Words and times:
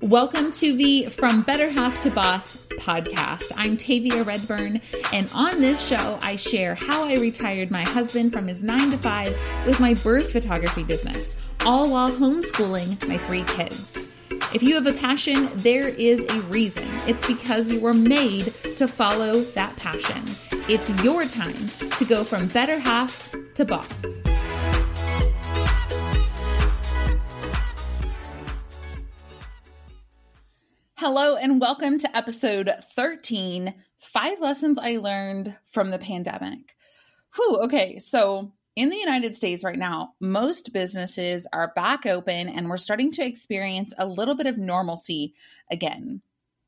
Welcome 0.00 0.50
to 0.52 0.72
the 0.74 1.10
From 1.10 1.42
Better 1.42 1.68
Half 1.68 1.98
to 2.00 2.10
Boss 2.10 2.56
podcast. 2.78 3.52
I'm 3.54 3.76
Tavia 3.76 4.22
Redburn, 4.22 4.80
and 5.12 5.30
on 5.34 5.60
this 5.60 5.86
show, 5.86 6.18
I 6.22 6.36
share 6.36 6.74
how 6.74 7.04
I 7.04 7.16
retired 7.16 7.70
my 7.70 7.82
husband 7.82 8.32
from 8.32 8.48
his 8.48 8.62
nine 8.62 8.90
to 8.92 8.96
five 8.96 9.38
with 9.66 9.78
my 9.78 9.92
birth 9.92 10.32
photography 10.32 10.84
business, 10.84 11.36
all 11.66 11.90
while 11.90 12.10
homeschooling 12.10 13.06
my 13.08 13.18
three 13.18 13.42
kids. 13.42 14.08
If 14.54 14.62
you 14.62 14.74
have 14.76 14.86
a 14.86 14.94
passion, 14.94 15.50
there 15.56 15.88
is 15.88 16.20
a 16.20 16.40
reason. 16.44 16.88
It's 17.06 17.26
because 17.26 17.70
you 17.70 17.78
were 17.78 17.92
made 17.92 18.54
to 18.76 18.88
follow 18.88 19.40
that 19.40 19.76
passion. 19.76 20.22
It's 20.66 20.88
your 21.04 21.26
time 21.26 21.68
to 21.98 22.04
go 22.06 22.24
from 22.24 22.48
better 22.48 22.78
half 22.78 23.34
to 23.52 23.66
boss. 23.66 24.19
Hello, 31.02 31.34
and 31.34 31.62
welcome 31.62 31.98
to 31.98 32.14
episode 32.14 32.70
13 32.94 33.72
Five 34.00 34.38
Lessons 34.38 34.78
I 34.78 34.98
Learned 34.98 35.56
from 35.72 35.88
the 35.88 35.98
Pandemic. 35.98 36.76
Whew, 37.34 37.60
okay, 37.62 37.98
so 37.98 38.52
in 38.76 38.90
the 38.90 38.98
United 38.98 39.34
States 39.34 39.64
right 39.64 39.78
now, 39.78 40.12
most 40.20 40.74
businesses 40.74 41.46
are 41.54 41.72
back 41.74 42.04
open 42.04 42.50
and 42.50 42.68
we're 42.68 42.76
starting 42.76 43.12
to 43.12 43.24
experience 43.24 43.94
a 43.96 44.04
little 44.04 44.34
bit 44.34 44.46
of 44.46 44.58
normalcy 44.58 45.32
again. 45.70 46.20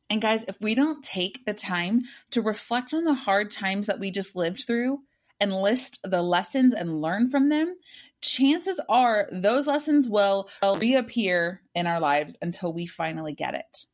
And 0.08 0.22
guys, 0.22 0.46
if 0.48 0.58
we 0.62 0.74
don't 0.74 1.04
take 1.04 1.44
the 1.44 1.52
time 1.52 2.04
to 2.30 2.40
reflect 2.40 2.94
on 2.94 3.04
the 3.04 3.12
hard 3.12 3.50
times 3.50 3.88
that 3.88 4.00
we 4.00 4.10
just 4.10 4.34
lived 4.34 4.64
through 4.66 5.00
and 5.40 5.52
list 5.52 5.98
the 6.04 6.22
lessons 6.22 6.72
and 6.72 7.02
learn 7.02 7.28
from 7.28 7.50
them, 7.50 7.76
chances 8.22 8.80
are 8.88 9.28
those 9.30 9.66
lessons 9.66 10.08
will 10.08 10.48
reappear 10.78 11.60
in 11.74 11.86
our 11.86 12.00
lives 12.00 12.38
until 12.40 12.72
we 12.72 12.86
finally 12.86 13.34
get 13.34 13.52
it. 13.52 13.84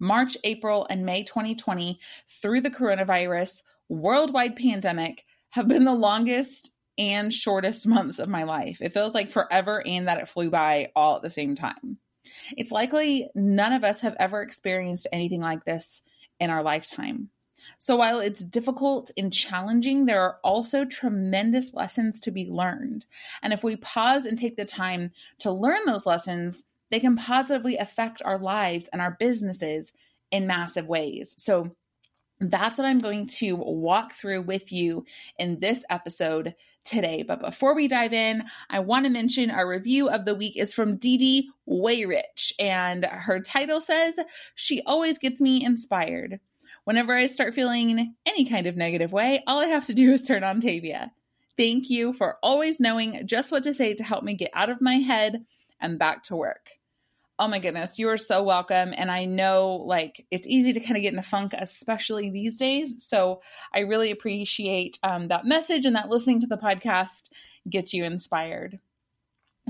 March, 0.00 0.36
April, 0.42 0.86
and 0.88 1.04
May 1.04 1.22
2020 1.22 2.00
through 2.26 2.62
the 2.62 2.70
coronavirus 2.70 3.62
worldwide 3.88 4.56
pandemic 4.56 5.24
have 5.50 5.68
been 5.68 5.84
the 5.84 5.94
longest 5.94 6.70
and 6.98 7.32
shortest 7.32 7.86
months 7.86 8.18
of 8.18 8.28
my 8.28 8.44
life. 8.44 8.80
It 8.80 8.92
feels 8.92 9.14
like 9.14 9.30
forever 9.30 9.82
and 9.86 10.08
that 10.08 10.18
it 10.18 10.28
flew 10.28 10.50
by 10.50 10.90
all 10.96 11.16
at 11.16 11.22
the 11.22 11.30
same 11.30 11.54
time. 11.54 11.98
It's 12.56 12.72
likely 12.72 13.28
none 13.34 13.72
of 13.72 13.84
us 13.84 14.00
have 14.00 14.16
ever 14.18 14.42
experienced 14.42 15.06
anything 15.12 15.40
like 15.40 15.64
this 15.64 16.02
in 16.38 16.50
our 16.50 16.62
lifetime. 16.62 17.30
So 17.78 17.96
while 17.96 18.20
it's 18.20 18.44
difficult 18.44 19.10
and 19.16 19.32
challenging, 19.32 20.06
there 20.06 20.22
are 20.22 20.38
also 20.42 20.84
tremendous 20.84 21.74
lessons 21.74 22.20
to 22.20 22.30
be 22.30 22.46
learned. 22.46 23.04
And 23.42 23.52
if 23.52 23.62
we 23.62 23.76
pause 23.76 24.24
and 24.24 24.38
take 24.38 24.56
the 24.56 24.64
time 24.64 25.12
to 25.40 25.50
learn 25.50 25.80
those 25.86 26.06
lessons, 26.06 26.64
they 26.90 27.00
can 27.00 27.16
positively 27.16 27.76
affect 27.76 28.22
our 28.24 28.38
lives 28.38 28.88
and 28.92 29.00
our 29.00 29.16
businesses 29.18 29.92
in 30.30 30.46
massive 30.46 30.86
ways. 30.86 31.34
So 31.38 31.74
that's 32.40 32.78
what 32.78 32.86
I'm 32.86 33.00
going 33.00 33.26
to 33.26 33.54
walk 33.54 34.14
through 34.14 34.42
with 34.42 34.72
you 34.72 35.04
in 35.38 35.60
this 35.60 35.84
episode 35.90 36.54
today. 36.84 37.22
But 37.22 37.42
before 37.42 37.74
we 37.74 37.88
dive 37.88 38.14
in, 38.14 38.44
I 38.68 38.80
want 38.80 39.04
to 39.04 39.12
mention 39.12 39.50
our 39.50 39.68
review 39.68 40.08
of 40.08 40.24
the 40.24 40.34
week 40.34 40.56
is 40.56 40.72
from 40.72 40.96
Dee 40.96 41.18
Dee 41.18 41.50
Wayrich, 41.68 42.52
and 42.58 43.04
her 43.04 43.40
title 43.40 43.80
says, 43.80 44.18
She 44.54 44.82
always 44.86 45.18
gets 45.18 45.40
me 45.40 45.64
inspired. 45.64 46.40
Whenever 46.84 47.14
I 47.14 47.26
start 47.26 47.54
feeling 47.54 48.14
any 48.24 48.46
kind 48.46 48.66
of 48.66 48.76
negative 48.76 49.12
way, 49.12 49.42
all 49.46 49.60
I 49.60 49.66
have 49.66 49.86
to 49.86 49.94
do 49.94 50.12
is 50.12 50.22
turn 50.22 50.42
on 50.42 50.60
Tavia. 50.60 51.12
Thank 51.58 51.90
you 51.90 52.14
for 52.14 52.38
always 52.42 52.80
knowing 52.80 53.26
just 53.26 53.52
what 53.52 53.64
to 53.64 53.74
say 53.74 53.94
to 53.94 54.02
help 54.02 54.24
me 54.24 54.32
get 54.32 54.50
out 54.54 54.70
of 54.70 54.80
my 54.80 54.94
head 54.94 55.44
and 55.78 55.98
back 55.98 56.22
to 56.24 56.36
work. 56.36 56.79
Oh 57.40 57.48
my 57.48 57.58
goodness, 57.58 57.98
you 57.98 58.10
are 58.10 58.18
so 58.18 58.42
welcome. 58.42 58.92
And 58.94 59.10
I 59.10 59.24
know 59.24 59.82
like 59.86 60.26
it's 60.30 60.46
easy 60.46 60.74
to 60.74 60.80
kind 60.80 60.98
of 60.98 61.02
get 61.02 61.14
in 61.14 61.18
a 61.18 61.22
funk, 61.22 61.54
especially 61.56 62.28
these 62.28 62.58
days. 62.58 63.02
So 63.02 63.40
I 63.74 63.80
really 63.80 64.10
appreciate 64.10 64.98
um, 65.02 65.28
that 65.28 65.46
message 65.46 65.86
and 65.86 65.96
that 65.96 66.10
listening 66.10 66.40
to 66.40 66.46
the 66.46 66.58
podcast 66.58 67.30
gets 67.66 67.94
you 67.94 68.04
inspired. 68.04 68.78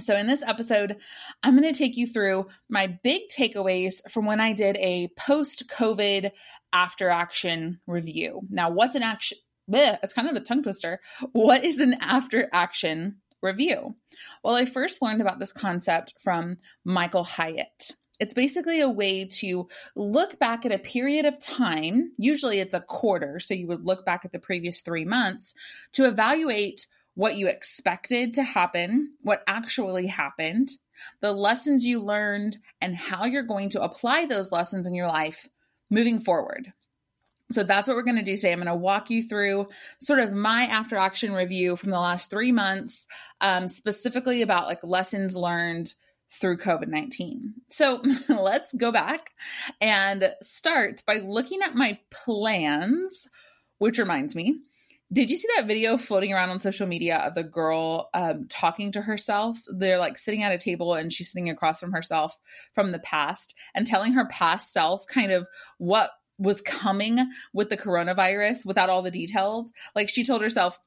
So, 0.01 0.17
in 0.17 0.27
this 0.27 0.43
episode, 0.43 0.97
I'm 1.43 1.57
going 1.57 1.73
to 1.73 1.79
take 1.79 1.97
you 1.97 2.07
through 2.07 2.47
my 2.69 2.99
big 3.05 3.23
takeaways 3.29 4.01
from 4.11 4.25
when 4.25 4.41
I 4.41 4.53
did 4.53 4.77
a 4.79 5.09
post 5.17 5.69
COVID 5.69 6.31
after 6.73 7.09
action 7.09 7.81
review. 7.87 8.41
Now, 8.49 8.71
what's 8.71 8.97
an 8.97 9.03
action? 9.03 9.39
Bleh, 9.71 9.99
it's 10.03 10.15
kind 10.15 10.29
of 10.29 10.37
a 10.37 10.41
tongue 10.41 10.63
twister. 10.63 11.01
What 11.33 11.65
is 11.65 11.79
an 11.79 11.95
after 12.01 12.49
action 12.53 13.17
review? 13.43 13.95
Well, 14.43 14.55
I 14.55 14.65
first 14.65 15.03
learned 15.03 15.21
about 15.21 15.39
this 15.39 15.53
concept 15.53 16.15
from 16.21 16.59
Michael 16.85 17.25
Hyatt. 17.25 17.93
It's 18.19 18.35
basically 18.35 18.81
a 18.81 18.89
way 18.89 19.25
to 19.25 19.69
look 19.97 20.39
back 20.39 20.67
at 20.67 20.73
a 20.73 20.79
period 20.79 21.25
of 21.25 21.41
time. 21.41 22.13
Usually 22.19 22.61
it's 22.61 22.75
a 22.75 22.81
quarter. 22.81 23.41
So 23.41 23.55
you 23.55 23.67
would 23.69 23.87
look 23.87 24.05
back 24.05 24.25
at 24.25 24.33
the 24.33 24.39
previous 24.39 24.83
three 24.83 25.07
months 25.07 25.55
to 25.93 26.07
evaluate 26.07 26.87
what 27.15 27.37
you 27.37 27.49
expected 27.49 28.35
to 28.35 28.43
happen, 28.43 29.15
what 29.23 29.43
actually 29.47 30.07
happened, 30.07 30.71
the 31.21 31.33
lessons 31.33 31.87
you 31.87 32.01
learned, 32.01 32.59
and 32.81 32.95
how 32.95 33.25
you're 33.25 33.43
going 33.43 33.71
to 33.71 33.83
apply 33.83 34.27
those 34.27 34.53
lessons 34.53 34.87
in 34.87 34.95
your 34.95 35.09
life 35.09 35.49
moving 35.91 36.21
forward. 36.21 36.73
So 37.53 37.65
that's 37.65 37.89
what 37.89 37.97
we're 37.97 38.03
going 38.03 38.17
to 38.17 38.23
do 38.23 38.37
today. 38.37 38.53
I'm 38.53 38.59
going 38.59 38.67
to 38.67 38.75
walk 38.75 39.11
you 39.11 39.23
through 39.23 39.69
sort 39.99 40.21
of 40.21 40.33
my 40.33 40.65
after 40.65 40.97
action 40.97 41.33
review 41.33 41.77
from 41.77 41.91
the 41.91 41.99
last 41.99 42.31
three 42.31 42.53
months, 42.53 43.07
um, 43.41 43.67
specifically 43.69 44.43
about 44.43 44.67
like 44.67 44.85
lessons 44.85 45.37
learned 45.37 45.93
through 46.31 46.59
COVID 46.59 46.89
19. 46.89 47.55
So 47.69 48.03
let's 48.29 48.73
go 48.73 48.93
back 48.93 49.33
and 49.81 50.33
start 50.41 51.03
by 51.07 51.17
looking 51.17 51.61
at 51.63 51.75
my 51.75 51.99
plans, 52.11 53.29
which 53.79 53.99
reminds 53.99 54.37
me. 54.37 54.61
Did 55.13 55.29
you 55.29 55.37
see 55.37 55.49
that 55.57 55.67
video 55.67 55.97
floating 55.97 56.33
around 56.33 56.51
on 56.51 56.61
social 56.61 56.87
media 56.87 57.17
of 57.17 57.35
the 57.35 57.43
girl 57.43 58.11
um, 58.15 58.47
talking 58.49 58.93
to 58.93 59.03
herself? 59.03 59.59
They're 59.67 59.99
like 59.99 60.17
sitting 60.17 60.45
at 60.45 60.53
a 60.53 60.59
table 60.59 60.95
and 60.95 61.13
she's 61.13 61.33
sitting 61.33 61.51
across 61.51 61.81
from 61.81 61.91
herself 61.91 62.39
from 62.75 62.93
the 62.93 63.01
past 63.01 63.57
and 63.75 63.85
telling 63.85 64.13
her 64.13 64.27
past 64.27 64.73
self 64.73 65.05
kind 65.09 65.33
of 65.33 65.49
what 65.79 66.13
was 66.41 66.61
coming 66.63 67.19
with 67.53 67.69
the 67.69 67.77
coronavirus 67.77 68.65
without 68.65 68.89
all 68.89 69.03
the 69.03 69.11
details. 69.11 69.71
Like 69.95 70.09
she 70.09 70.25
told 70.25 70.43
herself, 70.43 70.79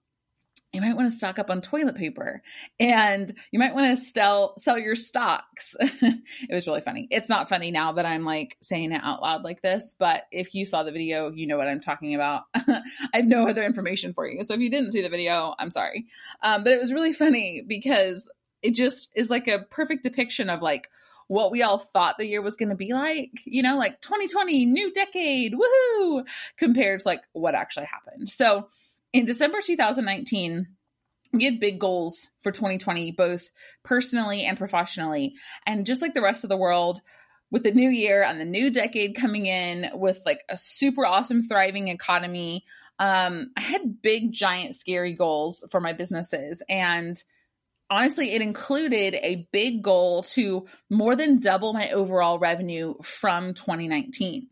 you 0.73 0.81
might 0.81 0.95
want 0.95 1.11
to 1.11 1.15
stock 1.15 1.37
up 1.37 1.51
on 1.51 1.61
toilet 1.61 1.95
paper 1.95 2.41
and 2.79 3.31
you 3.51 3.59
might 3.59 3.75
want 3.75 3.95
to 3.95 4.03
sell 4.03 4.55
sell 4.57 4.79
your 4.79 4.95
stocks. 4.95 5.75
it 5.79 6.23
was 6.49 6.65
really 6.65 6.81
funny. 6.81 7.07
It's 7.11 7.29
not 7.29 7.47
funny 7.47 7.69
now 7.69 7.93
that 7.93 8.07
I'm 8.07 8.25
like 8.25 8.57
saying 8.63 8.91
it 8.91 9.01
out 9.03 9.21
loud 9.21 9.43
like 9.43 9.61
this, 9.61 9.95
but 9.99 10.23
if 10.31 10.55
you 10.55 10.65
saw 10.65 10.81
the 10.81 10.91
video, 10.91 11.31
you 11.31 11.45
know 11.45 11.57
what 11.57 11.67
I'm 11.67 11.79
talking 11.79 12.15
about. 12.15 12.43
I 12.55 12.81
have 13.13 13.27
no 13.27 13.47
other 13.47 13.63
information 13.63 14.13
for 14.13 14.27
you. 14.27 14.43
So 14.43 14.55
if 14.55 14.59
you 14.59 14.71
didn't 14.71 14.93
see 14.93 15.03
the 15.03 15.09
video, 15.09 15.53
I'm 15.59 15.69
sorry. 15.69 16.07
Um, 16.41 16.63
but 16.63 16.73
it 16.73 16.81
was 16.81 16.91
really 16.91 17.13
funny 17.13 17.63
because 17.65 18.27
it 18.63 18.73
just 18.73 19.11
is 19.15 19.29
like 19.29 19.47
a 19.47 19.59
perfect 19.59 20.01
depiction 20.01 20.49
of 20.49 20.63
like 20.63 20.89
what 21.27 21.51
we 21.51 21.61
all 21.61 21.77
thought 21.77 22.17
the 22.17 22.27
year 22.27 22.41
was 22.41 22.55
going 22.55 22.69
to 22.69 22.75
be 22.75 22.93
like, 22.93 23.31
you 23.45 23.63
know, 23.63 23.77
like 23.77 24.01
2020, 24.01 24.65
new 24.65 24.91
decade, 24.91 25.53
woohoo, 25.53 26.25
compared 26.57 27.01
to 27.01 27.07
like 27.07 27.23
what 27.33 27.55
actually 27.55 27.85
happened. 27.85 28.29
So 28.29 28.67
in 29.11 29.25
December 29.25 29.59
2019, 29.61 30.67
we 31.31 31.45
had 31.45 31.59
big 31.59 31.79
goals 31.79 32.27
for 32.41 32.51
2020, 32.51 33.11
both 33.11 33.51
personally 33.83 34.45
and 34.45 34.57
professionally. 34.57 35.35
And 35.65 35.85
just 35.85 36.01
like 36.01 36.13
the 36.13 36.21
rest 36.21 36.43
of 36.43 36.49
the 36.49 36.57
world, 36.57 37.01
with 37.53 37.61
the 37.61 37.71
new 37.71 37.89
year 37.89 38.23
and 38.23 38.41
the 38.41 38.45
new 38.45 38.71
decade 38.71 39.15
coming 39.15 39.45
in 39.45 39.91
with 39.93 40.19
like 40.25 40.43
a 40.49 40.57
super 40.57 41.05
awesome 41.05 41.43
thriving 41.43 41.87
economy 41.87 42.65
um 42.97 43.51
i 43.55 43.61
had 43.61 44.01
big 44.01 44.31
giant 44.31 44.73
scary 44.73 45.13
goals 45.13 45.63
for 45.69 45.79
my 45.79 45.93
businesses 45.93 46.63
and 46.67 47.23
honestly, 47.93 48.31
it 48.31 48.41
included 48.41 49.15
a 49.15 49.47
big 49.51 49.83
goal 49.83 50.23
to 50.23 50.65
more 50.89 51.15
than 51.15 51.39
double 51.39 51.73
my 51.73 51.89
overall 51.91 52.39
revenue 52.39 52.95
from 53.03 53.53
2019. 53.53 54.47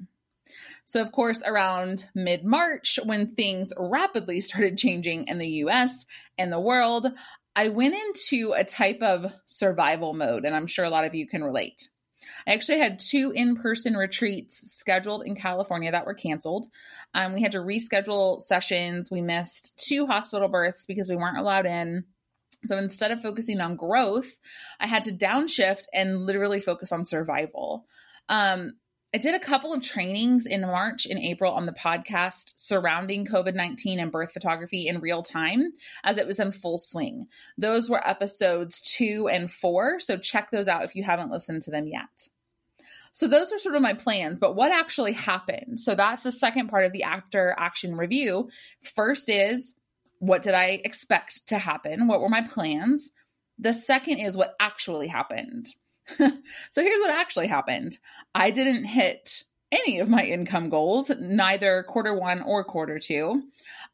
So, 0.86 1.01
of 1.01 1.12
course, 1.12 1.42
around 1.45 2.06
mid 2.13 2.44
March, 2.44 3.00
when 3.04 3.33
things 3.33 3.74
rapidly 3.77 4.42
started 4.42 4.77
changing 4.77 5.27
in 5.27 5.39
the 5.39 5.50
US 5.65 6.06
and 6.38 6.51
the 6.51 6.60
world, 6.60 7.07
I 7.56 7.69
went 7.69 7.95
into 7.95 8.54
a 8.54 8.63
type 8.63 9.01
of 9.01 9.33
survival 9.45 10.13
mode, 10.13 10.45
and 10.45 10.56
I'm 10.56 10.68
sure 10.68 10.86
a 10.86 10.89
lot 10.89 11.06
of 11.06 11.15
you 11.15 11.27
can 11.27 11.44
relate. 11.44 11.89
I 12.45 12.54
actually 12.54 12.77
had 12.77 13.00
two 13.00 13.31
in 13.36 13.56
person 13.56 13.95
retreats 13.95 14.71
scheduled 14.71 15.25
in 15.25 15.36
California 15.36 15.92
that 15.92 16.06
were 16.06 16.13
canceled. 16.13 16.68
Um, 17.13 17.33
we 17.33 17.42
had 17.42 17.54
to 17.54 17.60
reschedule 17.60 18.42
sessions. 18.42 19.10
We 19.10 19.21
missed 19.21 19.77
two 19.77 20.06
hospital 20.06 20.48
births 20.48 20.86
because 20.86 21.10
we 21.10 21.15
weren't 21.15 21.39
allowed 21.39 21.65
in. 21.65 22.06
So 22.66 22.78
instead 22.78 23.12
of 23.12 23.22
focusing 23.22 23.60
on 23.60 23.75
growth, 23.75 24.40
I 24.80 24.88
had 24.88 25.04
to 25.06 25.12
downshift 25.12 25.86
and 25.94 26.25
literally 26.25 26.62
focus 26.62 26.92
on 26.92 27.06
survival. 27.06 27.86
Um, 28.30 28.74
I 29.13 29.18
did 29.18 29.36
a 29.36 29.40
couple 29.40 29.74
of 29.74 29.84
trainings 29.84 30.46
in 30.46 30.62
March 30.62 31.06
and 31.06 31.19
April 31.19 31.52
on 31.52 31.66
the 31.66 31.74
podcast 31.74 32.54
surrounding 32.56 33.25
COVID 33.25 33.56
19 33.56 34.00
and 34.00 34.10
birth 34.10 34.31
photography 34.31 34.88
in 34.88 35.02
real 35.02 35.22
time 35.22 35.74
as 36.06 36.18
it 36.18 36.25
was 36.25 36.40
in 36.40 36.54
full 36.54 36.78
swing. 36.78 37.28
Those 37.58 37.90
were 37.90 38.08
episodes 38.08 38.81
two 38.81 39.28
and 39.30 39.52
four. 39.52 40.00
So 40.00 40.18
check 40.18 40.50
those 40.50 40.69
out 40.69 40.86
if 40.86 40.96
you 40.96 41.04
haven't 41.04 41.30
listened 41.30 41.63
to 41.63 41.72
them 41.72 41.88
yet. 41.88 42.30
So 43.12 43.28
those 43.28 43.52
are 43.52 43.58
sort 43.58 43.75
of 43.75 43.81
my 43.81 43.96
plans, 43.96 44.40
but 44.40 44.56
what 44.56 44.72
actually 44.72 45.12
happened? 45.12 45.81
So 45.81 45.94
that's 45.94 46.24
the 46.24 46.31
second 46.31 46.69
part 46.69 46.86
of 46.86 46.94
the 46.94 47.04
after 47.04 47.54
action 47.58 47.98
review. 47.98 48.50
First 48.96 49.30
is 49.30 49.75
what 50.21 50.44
did 50.44 50.53
I 50.53 50.79
expect 50.83 51.47
to 51.47 51.57
happen? 51.57 52.07
What 52.07 52.21
were 52.21 52.29
my 52.29 52.44
plans? 52.44 53.12
The 53.57 53.73
second 53.73 54.19
is 54.19 54.38
what 54.38 54.53
actually 54.59 55.07
happened. 55.07 55.68
so 56.07 56.29
here's 56.75 57.01
what 57.01 57.09
actually 57.09 57.47
happened. 57.47 57.97
I 58.35 58.51
didn't 58.51 58.83
hit 58.83 59.44
any 59.71 59.97
of 60.00 60.09
my 60.09 60.23
income 60.23 60.69
goals, 60.69 61.12
neither 61.19 61.81
quarter 61.83 62.13
one 62.13 62.44
or 62.44 62.63
quarter 62.63 63.00
two. 63.00 63.41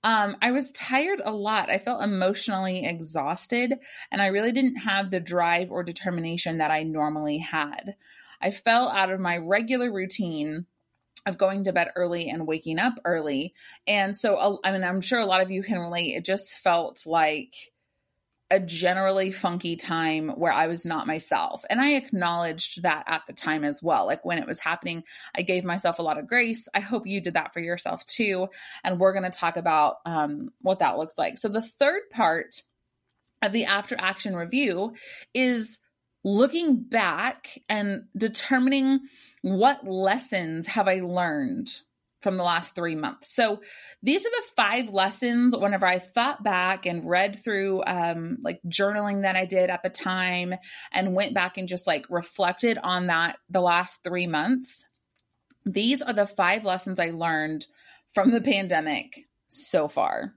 Um, 0.04 0.36
I 0.42 0.52
was 0.52 0.74
tired 0.74 1.22
a 1.24 1.32
lot. 1.32 1.70
I 1.70 1.78
felt 1.78 2.04
emotionally 2.04 2.86
exhausted, 2.86 3.76
and 4.12 4.22
I 4.22 4.28
really 4.28 4.52
didn't 4.52 4.78
have 4.80 5.10
the 5.10 5.22
drive 5.22 5.72
or 5.72 5.82
determination 5.82 6.58
that 6.58 6.72
I 6.72 6.84
normally 6.84 7.38
had. 7.38 7.96
I 8.42 8.52
fell 8.52 8.90
out 8.90 9.12
of 9.12 9.22
my 9.22 9.38
regular 9.38 9.94
routine 9.94 10.66
of 11.28 11.38
going 11.38 11.66
to 11.66 11.74
bed 11.74 11.90
early 11.96 12.30
and 12.30 12.48
waking 12.48 12.80
up 12.80 12.96
early. 13.06 13.54
And 13.86 14.18
so, 14.18 14.60
I 14.64 14.72
mean, 14.72 14.84
I'm 14.84 15.02
sure 15.02 15.20
a 15.20 15.26
lot 15.26 15.42
of 15.42 15.52
you 15.52 15.62
can 15.62 15.78
relate. 15.78 16.16
It 16.16 16.26
just 16.26 16.60
felt 16.60 17.06
like 17.06 17.54
a 18.50 18.62
generally 18.62 19.32
funky 19.32 19.76
time 19.76 20.30
where 20.30 20.54
I 20.54 20.68
was 20.68 20.86
not 20.86 21.06
myself. 21.06 21.66
And 21.70 21.82
I 21.82 21.96
acknowledged 21.96 22.84
that 22.84 23.04
at 23.06 23.24
the 23.28 23.34
time 23.34 23.66
as 23.66 23.84
well. 23.84 24.06
Like 24.06 24.24
when 24.24 24.38
it 24.38 24.48
was 24.48 24.60
happening, 24.60 25.04
I 25.36 25.42
gave 25.42 25.66
myself 25.66 26.00
a 26.00 26.04
lot 26.04 26.18
of 26.18 26.28
grace. 26.28 26.70
I 26.74 26.80
hope 26.80 27.06
you 27.06 27.20
did 27.20 27.34
that 27.34 27.54
for 27.54 27.60
yourself 27.60 28.06
too. 28.06 28.48
And 28.86 29.00
we're 29.00 29.12
going 29.12 29.30
to 29.30 29.38
talk 29.38 29.58
about 29.58 29.98
um, 30.06 30.52
what 30.62 30.80
that 30.80 30.98
looks 30.98 31.18
like. 31.18 31.38
So, 31.38 31.50
the 31.50 31.62
third 31.62 32.04
part 32.10 32.64
of 33.42 33.52
the 33.52 33.66
after 33.66 33.98
action 34.00 34.34
review 34.34 34.94
is 35.34 35.80
looking 36.24 36.84
back 36.84 37.60
and 37.70 38.06
determining 38.18 39.02
what 39.42 39.88
lessons 39.88 40.68
have 40.68 40.88
I 40.88 41.00
learned 41.02 41.70
from 42.22 42.38
the 42.38 42.44
last 42.44 42.76
three 42.76 42.96
months. 42.96 43.34
So 43.34 43.62
these 44.02 44.26
are 44.26 44.30
the 44.30 44.44
five 44.56 44.90
lessons 44.90 45.56
whenever 45.56 45.86
I 45.86 46.00
thought 46.00 46.44
back 46.44 46.86
and 46.86 47.08
read 47.08 47.42
through 47.42 47.84
um, 47.86 48.38
like 48.42 48.60
journaling 48.68 49.22
that 49.22 49.36
I 49.36 49.46
did 49.46 49.70
at 49.70 49.84
the 49.84 49.90
time 49.90 50.56
and 50.92 51.16
went 51.16 51.34
back 51.34 51.58
and 51.58 51.68
just 51.68 51.86
like 51.86 52.06
reflected 52.10 52.80
on 52.82 53.08
that 53.08 53.38
the 53.50 53.62
last 53.62 54.04
three 54.04 54.28
months. 54.28 54.84
These 55.66 56.02
are 56.02 56.14
the 56.14 56.28
five 56.28 56.66
lessons 56.66 57.00
I 57.00 57.12
learned 57.12 57.68
from 58.14 58.32
the 58.32 58.42
pandemic 58.42 59.28
so 59.48 59.88
far. 59.88 60.34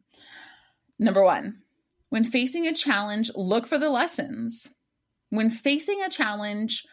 Number 0.99 1.25
one, 1.25 1.62
when 2.11 2.25
facing 2.25 2.67
a 2.67 2.75
challenge, 2.75 3.31
look 3.35 3.67
for 3.67 3.79
the 3.79 3.91
lessons. 3.91 4.71
When 5.31 5.50
facing 5.50 6.03
a 6.03 6.11
challenge, 6.11 6.85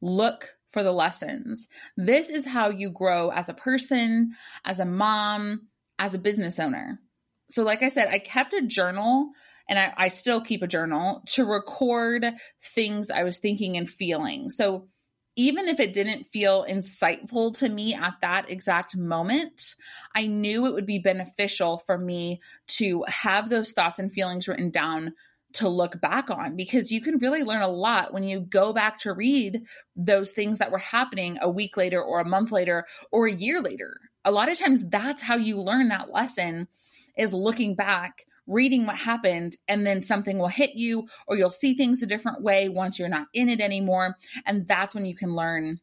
look 0.00 0.56
for 0.72 0.82
the 0.82 0.92
lessons. 0.92 1.68
This 1.96 2.28
is 2.30 2.44
how 2.44 2.70
you 2.70 2.90
grow 2.90 3.30
as 3.30 3.48
a 3.48 3.54
person, 3.54 4.32
as 4.64 4.78
a 4.78 4.84
mom, 4.84 5.68
as 5.98 6.14
a 6.14 6.18
business 6.18 6.60
owner. 6.60 7.00
So, 7.48 7.62
like 7.62 7.82
I 7.82 7.88
said, 7.88 8.08
I 8.08 8.18
kept 8.18 8.52
a 8.52 8.62
journal 8.62 9.30
and 9.68 9.78
I, 9.78 9.92
I, 9.96 10.08
still 10.08 10.40
keep 10.40 10.62
a 10.62 10.66
journal 10.66 11.22
to 11.28 11.44
record 11.44 12.26
things 12.62 13.10
I 13.10 13.22
was 13.22 13.38
thinking 13.38 13.76
and 13.76 13.88
feeling. 13.88 14.50
So, 14.50 14.88
even 15.36 15.68
if 15.68 15.80
it 15.80 15.92
didn't 15.92 16.24
feel 16.24 16.66
insightful 16.68 17.56
to 17.58 17.68
me 17.68 17.94
at 17.94 18.14
that 18.22 18.50
exact 18.50 18.96
moment, 18.96 19.74
I 20.14 20.26
knew 20.26 20.66
it 20.66 20.72
would 20.72 20.86
be 20.86 20.98
beneficial 20.98 21.78
for 21.78 21.98
me 21.98 22.40
to 22.68 23.04
have 23.06 23.48
those 23.48 23.72
thoughts 23.72 23.98
and 23.98 24.12
feelings 24.12 24.48
written 24.48 24.70
down 24.70 25.12
to 25.56 25.68
look 25.68 26.00
back 26.00 26.30
on 26.30 26.56
because 26.56 26.92
you 26.92 27.00
can 27.00 27.18
really 27.18 27.42
learn 27.42 27.62
a 27.62 27.68
lot 27.68 28.12
when 28.12 28.24
you 28.24 28.40
go 28.40 28.72
back 28.72 28.98
to 28.98 29.12
read 29.12 29.62
those 29.96 30.32
things 30.32 30.58
that 30.58 30.70
were 30.70 30.78
happening 30.78 31.38
a 31.40 31.48
week 31.48 31.76
later 31.76 32.02
or 32.02 32.20
a 32.20 32.28
month 32.28 32.52
later 32.52 32.86
or 33.10 33.26
a 33.26 33.32
year 33.32 33.60
later. 33.60 33.98
A 34.24 34.30
lot 34.30 34.50
of 34.50 34.58
times 34.58 34.84
that's 34.88 35.22
how 35.22 35.36
you 35.36 35.58
learn 35.58 35.88
that 35.88 36.10
lesson 36.10 36.68
is 37.16 37.32
looking 37.32 37.74
back, 37.74 38.26
reading 38.46 38.86
what 38.86 38.96
happened 38.96 39.56
and 39.66 39.86
then 39.86 40.02
something 40.02 40.38
will 40.38 40.48
hit 40.48 40.74
you 40.74 41.06
or 41.26 41.36
you'll 41.36 41.50
see 41.50 41.74
things 41.74 42.02
a 42.02 42.06
different 42.06 42.42
way 42.42 42.68
once 42.68 42.98
you're 42.98 43.08
not 43.08 43.28
in 43.32 43.48
it 43.48 43.60
anymore 43.60 44.16
and 44.44 44.68
that's 44.68 44.94
when 44.94 45.06
you 45.06 45.14
can 45.14 45.34
learn 45.34 45.80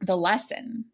the 0.00 0.16
lesson. 0.16 0.84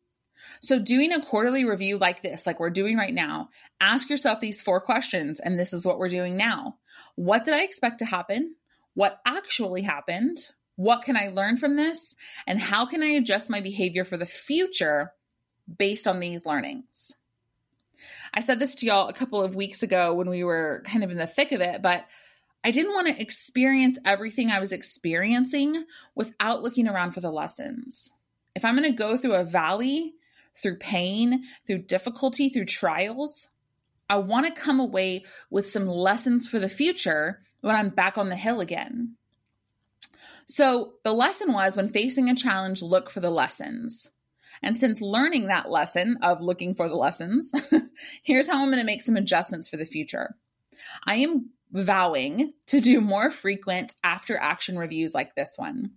So, 0.61 0.79
doing 0.79 1.13
a 1.13 1.21
quarterly 1.21 1.65
review 1.65 1.99
like 1.99 2.23
this, 2.23 2.47
like 2.47 2.61
we're 2.61 2.71
doing 2.71 2.97
right 2.97 3.15
now, 3.15 3.51
ask 3.81 4.09
yourself 4.09 4.41
these 4.41 4.63
four 4.63 4.81
questions, 4.81 5.41
and 5.41 5.59
this 5.59 5.73
is 5.73 5.85
what 5.85 5.99
we're 5.99 6.09
doing 6.09 6.37
now. 6.37 6.77
What 7.17 7.45
did 7.45 7.55
I 7.55 7.63
expect 7.63 7.99
to 8.01 8.05
happen? 8.05 8.55
What 8.95 9.21
actually 9.27 9.83
happened? 9.83 10.39
What 10.77 11.03
can 11.03 11.17
I 11.17 11.29
learn 11.29 11.57
from 11.57 11.77
this? 11.77 12.15
And 12.47 12.59
how 12.59 12.87
can 12.87 13.03
I 13.03 13.09
adjust 13.09 13.51
my 13.51 13.61
behavior 13.61 14.05
for 14.05 14.17
the 14.17 14.27
future 14.27 15.13
based 15.79 16.07
on 16.07 16.21
these 16.21 16.47
learnings? 16.47 17.13
I 18.33 18.41
said 18.41 18.59
this 18.59 18.75
to 18.77 18.87
y'all 18.87 19.09
a 19.09 19.15
couple 19.15 19.43
of 19.43 19.55
weeks 19.55 19.83
ago 19.83 20.15
when 20.15 20.29
we 20.29 20.45
were 20.45 20.83
kind 20.87 21.05
of 21.05 21.11
in 21.11 21.19
the 21.19 21.27
thick 21.27 21.53
of 21.53 21.61
it, 21.61 21.83
but 21.83 22.05
I 22.65 22.71
didn't 22.71 22.95
want 22.95 23.09
to 23.09 23.21
experience 23.21 23.99
everything 24.05 24.51
I 24.51 24.59
was 24.59 24.73
experiencing 24.73 25.85
without 26.15 26.63
looking 26.63 26.89
around 26.89 27.13
for 27.13 27.21
the 27.21 27.31
lessons. 27.31 28.13
If 28.55 28.65
I'm 28.65 28.77
going 28.77 28.91
to 28.91 28.97
go 28.97 29.17
through 29.17 29.35
a 29.35 29.45
valley, 29.45 30.15
through 30.57 30.77
pain, 30.77 31.45
through 31.67 31.79
difficulty, 31.79 32.49
through 32.49 32.67
trials. 32.67 33.49
I 34.09 34.17
want 34.17 34.47
to 34.47 34.61
come 34.61 34.81
away 34.81 35.25
with 35.51 35.69
some 35.69 35.89
lessons 35.89 36.47
for 36.47 36.59
the 36.59 36.69
future 36.69 37.41
when 37.61 37.75
I'm 37.75 37.89
back 37.91 38.19
on 38.19 38.29
the 38.29 38.37
hill 38.37 38.61
again. 38.61 39.17
So, 40.47 40.95
the 41.03 41.13
lesson 41.13 41.53
was 41.53 41.77
when 41.77 41.89
facing 41.89 42.29
a 42.29 42.37
challenge, 42.37 42.83
look 42.83 43.11
for 43.11 43.21
the 43.21 43.31
lessons. 43.31 44.11
And 44.63 44.77
since 44.77 45.01
learning 45.01 45.47
that 45.49 45.71
lesson 45.71 46.19
of 46.23 46.41
looking 46.41 46.75
for 46.75 46.89
the 46.89 46.95
lessons, 46.95 47.53
here's 48.23 48.47
how 48.47 48.63
I'm 48.63 48.69
going 48.69 48.79
to 48.79 48.85
make 48.85 49.03
some 49.03 49.17
adjustments 49.17 49.69
for 49.69 49.77
the 49.77 49.87
future. 49.87 50.37
I 51.07 51.17
am 51.17 51.51
vowing 51.73 52.53
to 52.67 52.81
do 52.81 53.01
more 53.01 53.31
frequent 53.31 53.95
after 54.03 54.37
action 54.37 54.79
reviews 54.79 55.15
like 55.15 55.35
this 55.35 55.55
one. 55.57 55.93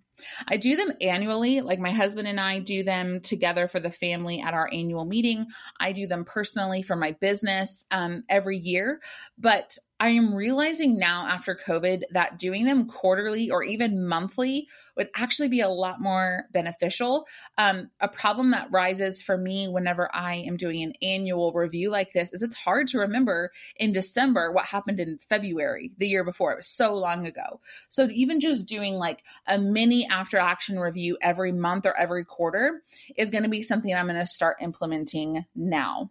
I 0.46 0.56
do 0.56 0.76
them 0.76 0.92
annually. 1.00 1.60
Like 1.60 1.78
my 1.78 1.90
husband 1.90 2.28
and 2.28 2.40
I 2.40 2.58
do 2.58 2.82
them 2.82 3.20
together 3.20 3.68
for 3.68 3.80
the 3.80 3.90
family 3.90 4.40
at 4.40 4.54
our 4.54 4.68
annual 4.72 5.04
meeting. 5.04 5.46
I 5.80 5.92
do 5.92 6.06
them 6.06 6.24
personally 6.24 6.82
for 6.82 6.96
my 6.96 7.12
business 7.12 7.84
um, 7.90 8.24
every 8.28 8.58
year. 8.58 9.00
But 9.38 9.78
I 10.00 10.10
am 10.10 10.32
realizing 10.32 10.96
now 10.96 11.26
after 11.26 11.56
COVID 11.56 12.02
that 12.12 12.38
doing 12.38 12.64
them 12.64 12.86
quarterly 12.86 13.50
or 13.50 13.64
even 13.64 14.06
monthly 14.06 14.68
would 14.96 15.08
actually 15.16 15.48
be 15.48 15.60
a 15.60 15.68
lot 15.68 16.00
more 16.00 16.44
beneficial. 16.52 17.26
Um, 17.56 17.90
a 18.00 18.06
problem 18.06 18.52
that 18.52 18.70
rises 18.70 19.20
for 19.20 19.36
me 19.36 19.66
whenever 19.66 20.08
I 20.14 20.36
am 20.36 20.56
doing 20.56 20.84
an 20.84 20.92
annual 21.02 21.52
review 21.52 21.90
like 21.90 22.12
this 22.12 22.32
is 22.32 22.42
it's 22.42 22.54
hard 22.54 22.86
to 22.88 22.98
remember 22.98 23.50
in 23.76 23.92
December 23.92 24.52
what 24.52 24.66
happened 24.66 25.00
in 25.00 25.18
February 25.18 25.92
the 25.98 26.06
year 26.06 26.22
before. 26.22 26.52
It 26.52 26.58
was 26.58 26.68
so 26.68 26.94
long 26.94 27.26
ago. 27.26 27.60
So 27.88 28.08
even 28.12 28.38
just 28.38 28.68
doing 28.68 28.94
like 28.94 29.24
a 29.48 29.58
mini 29.58 30.06
after 30.06 30.38
action 30.38 30.78
review 30.78 31.18
every 31.20 31.50
month 31.50 31.86
or 31.86 31.96
every 31.96 32.24
quarter 32.24 32.82
is 33.16 33.30
going 33.30 33.42
to 33.42 33.48
be 33.48 33.62
something 33.62 33.92
I'm 33.92 34.06
going 34.06 34.18
to 34.18 34.26
start 34.26 34.58
implementing 34.60 35.44
now. 35.56 36.10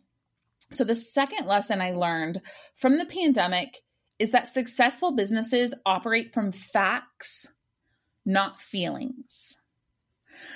So, 0.72 0.84
the 0.84 0.96
second 0.96 1.48
lesson 1.48 1.82
I 1.82 1.92
learned 1.92 2.42
from 2.76 2.98
the 2.98 3.06
pandemic 3.06 3.82
is 4.20 4.32
that 4.32 4.54
successful 4.54 5.16
businesses 5.16 5.74
operate 5.86 6.34
from 6.34 6.52
facts, 6.52 7.48
not 8.26 8.60
feelings. 8.60 9.58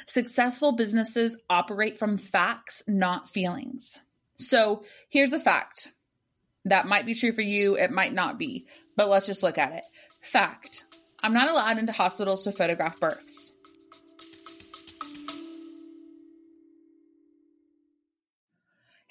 Successful 0.05 0.73
businesses 0.73 1.37
operate 1.49 1.97
from 1.97 2.17
facts, 2.17 2.83
not 2.87 3.29
feelings. 3.29 4.01
So, 4.35 4.83
here's 5.09 5.33
a 5.33 5.39
fact 5.39 5.89
that 6.65 6.87
might 6.87 7.05
be 7.05 7.15
true 7.15 7.31
for 7.31 7.41
you, 7.41 7.75
it 7.75 7.91
might 7.91 8.13
not 8.13 8.37
be, 8.37 8.65
but 8.95 9.09
let's 9.09 9.25
just 9.25 9.43
look 9.43 9.57
at 9.57 9.71
it. 9.71 9.85
Fact 10.21 10.83
I'm 11.23 11.33
not 11.33 11.49
allowed 11.49 11.77
into 11.77 11.91
hospitals 11.91 12.43
to 12.43 12.51
photograph 12.51 12.99
births. 12.99 13.50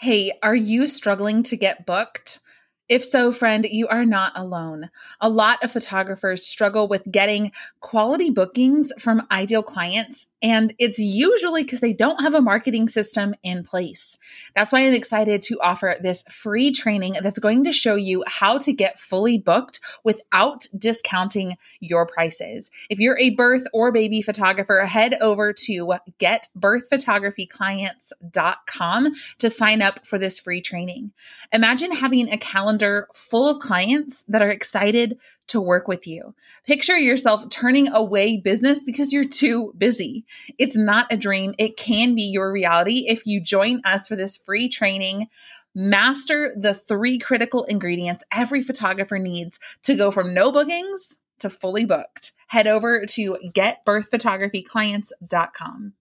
Hey, 0.00 0.32
are 0.42 0.54
you 0.54 0.86
struggling 0.86 1.42
to 1.42 1.58
get 1.58 1.84
booked? 1.84 2.40
If 2.88 3.04
so, 3.04 3.32
friend, 3.32 3.66
you 3.70 3.86
are 3.88 4.06
not 4.06 4.32
alone. 4.34 4.88
A 5.20 5.28
lot 5.28 5.62
of 5.62 5.72
photographers 5.72 6.46
struggle 6.46 6.88
with 6.88 7.10
getting 7.10 7.52
quality 7.80 8.30
bookings 8.30 8.94
from 8.98 9.26
ideal 9.30 9.62
clients, 9.62 10.26
and 10.42 10.74
it's 10.78 10.98
usually 10.98 11.62
because 11.62 11.80
they 11.80 11.92
don't 11.92 12.20
have 12.20 12.34
a 12.34 12.40
marketing 12.40 12.88
system 12.88 13.34
in 13.42 13.62
place. 13.62 14.16
That's 14.54 14.72
why 14.72 14.80
I'm 14.80 14.94
excited 14.94 15.42
to 15.42 15.60
offer 15.60 15.96
this 16.00 16.24
free 16.30 16.72
training 16.72 17.16
that's 17.22 17.38
going 17.38 17.64
to 17.64 17.72
show 17.72 17.96
you 17.96 18.24
how 18.26 18.56
to 18.58 18.72
get 18.72 18.98
fully 18.98 19.36
booked 19.38 19.80
without 20.02 20.66
discounting 20.76 21.56
your 21.80 22.06
prices. 22.06 22.70
If 22.88 23.00
you're 23.00 23.18
a 23.18 23.30
birth 23.30 23.66
or 23.72 23.90
baby 23.92 24.20
photographer, 24.22 24.84
head 24.86 25.16
over 25.20 25.52
to 25.52 25.94
getbirthphotographyclients.com 26.18 29.14
to 29.38 29.50
sign 29.50 29.82
up 29.82 30.06
for 30.06 30.16
this 30.18 30.40
free 30.40 30.62
training. 30.62 31.12
Imagine 31.52 31.92
having 31.92 32.32
a 32.32 32.38
calendar 32.38 33.08
full 33.12 33.48
of 33.48 33.60
clients 33.60 34.24
that 34.28 34.42
are 34.42 34.50
excited 34.50 35.18
to 35.50 35.60
work 35.60 35.86
with 35.88 36.06
you. 36.06 36.34
Picture 36.64 36.96
yourself 36.96 37.50
turning 37.50 37.92
away 37.92 38.36
business 38.36 38.84
because 38.84 39.12
you're 39.12 39.24
too 39.24 39.74
busy. 39.76 40.24
It's 40.58 40.76
not 40.76 41.12
a 41.12 41.16
dream. 41.16 41.56
It 41.58 41.76
can 41.76 42.14
be 42.14 42.22
your 42.22 42.52
reality 42.52 43.06
if 43.08 43.26
you 43.26 43.40
join 43.40 43.80
us 43.84 44.06
for 44.06 44.14
this 44.14 44.36
free 44.36 44.68
training. 44.68 45.26
Master 45.74 46.54
the 46.56 46.74
three 46.74 47.18
critical 47.18 47.64
ingredients 47.64 48.22
every 48.32 48.62
photographer 48.62 49.18
needs 49.18 49.58
to 49.82 49.96
go 49.96 50.12
from 50.12 50.34
no 50.34 50.52
bookings 50.52 51.18
to 51.40 51.50
fully 51.50 51.84
booked. 51.84 52.30
Head 52.46 52.68
over 52.68 53.04
to 53.06 53.36
getbirthphotographyclients.com. 53.54 55.92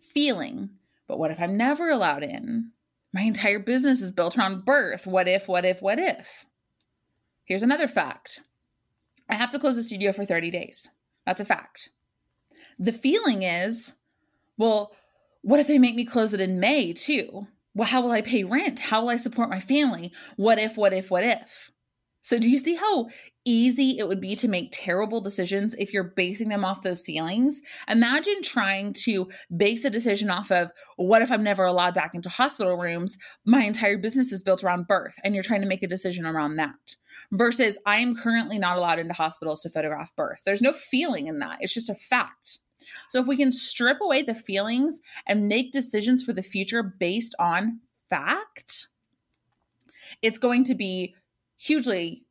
Feeling, 0.00 0.70
but 1.08 1.18
what 1.18 1.30
if 1.30 1.40
I'm 1.40 1.56
never 1.56 1.88
allowed 1.90 2.22
in? 2.22 2.72
My 3.12 3.22
entire 3.22 3.58
business 3.58 4.00
is 4.00 4.12
built 4.12 4.38
around 4.38 4.64
birth. 4.64 5.06
What 5.06 5.28
if, 5.28 5.46
what 5.46 5.64
if, 5.64 5.82
what 5.82 5.98
if? 5.98 6.46
Here's 7.44 7.62
another 7.62 7.88
fact 7.88 8.40
I 9.28 9.34
have 9.34 9.50
to 9.50 9.58
close 9.58 9.76
the 9.76 9.82
studio 9.82 10.12
for 10.12 10.24
30 10.24 10.50
days. 10.50 10.88
That's 11.26 11.40
a 11.40 11.44
fact. 11.44 11.90
The 12.78 12.92
feeling 12.92 13.42
is, 13.42 13.94
well, 14.56 14.92
what 15.42 15.60
if 15.60 15.66
they 15.66 15.78
make 15.78 15.94
me 15.94 16.04
close 16.04 16.32
it 16.34 16.40
in 16.40 16.60
May 16.60 16.92
too? 16.92 17.46
Well, 17.74 17.88
how 17.88 18.02
will 18.02 18.10
I 18.10 18.22
pay 18.22 18.44
rent? 18.44 18.80
How 18.80 19.02
will 19.02 19.08
I 19.10 19.16
support 19.16 19.50
my 19.50 19.60
family? 19.60 20.12
What 20.36 20.58
if, 20.58 20.76
what 20.76 20.92
if, 20.92 21.10
what 21.10 21.24
if? 21.24 21.70
So, 22.24 22.38
do 22.38 22.48
you 22.48 22.58
see 22.58 22.76
how 22.76 23.08
easy 23.44 23.98
it 23.98 24.06
would 24.06 24.20
be 24.20 24.36
to 24.36 24.46
make 24.46 24.68
terrible 24.70 25.20
decisions 25.20 25.74
if 25.74 25.92
you're 25.92 26.12
basing 26.16 26.48
them 26.48 26.64
off 26.64 26.82
those 26.82 27.02
feelings? 27.02 27.60
Imagine 27.88 28.42
trying 28.42 28.92
to 29.04 29.28
base 29.56 29.84
a 29.84 29.90
decision 29.90 30.30
off 30.30 30.52
of 30.52 30.70
what 30.96 31.22
if 31.22 31.32
I'm 31.32 31.42
never 31.42 31.64
allowed 31.64 31.94
back 31.94 32.14
into 32.14 32.28
hospital 32.28 32.76
rooms? 32.76 33.18
My 33.44 33.64
entire 33.64 33.98
business 33.98 34.32
is 34.32 34.40
built 34.40 34.62
around 34.62 34.86
birth, 34.86 35.16
and 35.24 35.34
you're 35.34 35.42
trying 35.42 35.62
to 35.62 35.66
make 35.66 35.82
a 35.82 35.88
decision 35.88 36.24
around 36.24 36.56
that. 36.56 36.94
Versus, 37.32 37.76
I 37.86 37.96
am 37.96 38.14
currently 38.14 38.58
not 38.58 38.78
allowed 38.78 39.00
into 39.00 39.14
hospitals 39.14 39.62
to 39.62 39.70
photograph 39.70 40.14
birth. 40.14 40.42
There's 40.46 40.62
no 40.62 40.72
feeling 40.72 41.26
in 41.26 41.40
that, 41.40 41.58
it's 41.60 41.74
just 41.74 41.90
a 41.90 41.94
fact. 41.94 42.60
So, 43.08 43.20
if 43.20 43.26
we 43.26 43.36
can 43.36 43.50
strip 43.50 44.00
away 44.00 44.22
the 44.22 44.34
feelings 44.36 45.00
and 45.26 45.48
make 45.48 45.72
decisions 45.72 46.22
for 46.22 46.32
the 46.32 46.42
future 46.42 46.84
based 46.84 47.34
on 47.40 47.80
fact, 48.08 48.86
it's 50.20 50.38
going 50.38 50.62
to 50.64 50.74
be 50.74 51.16
hugely 51.62 52.26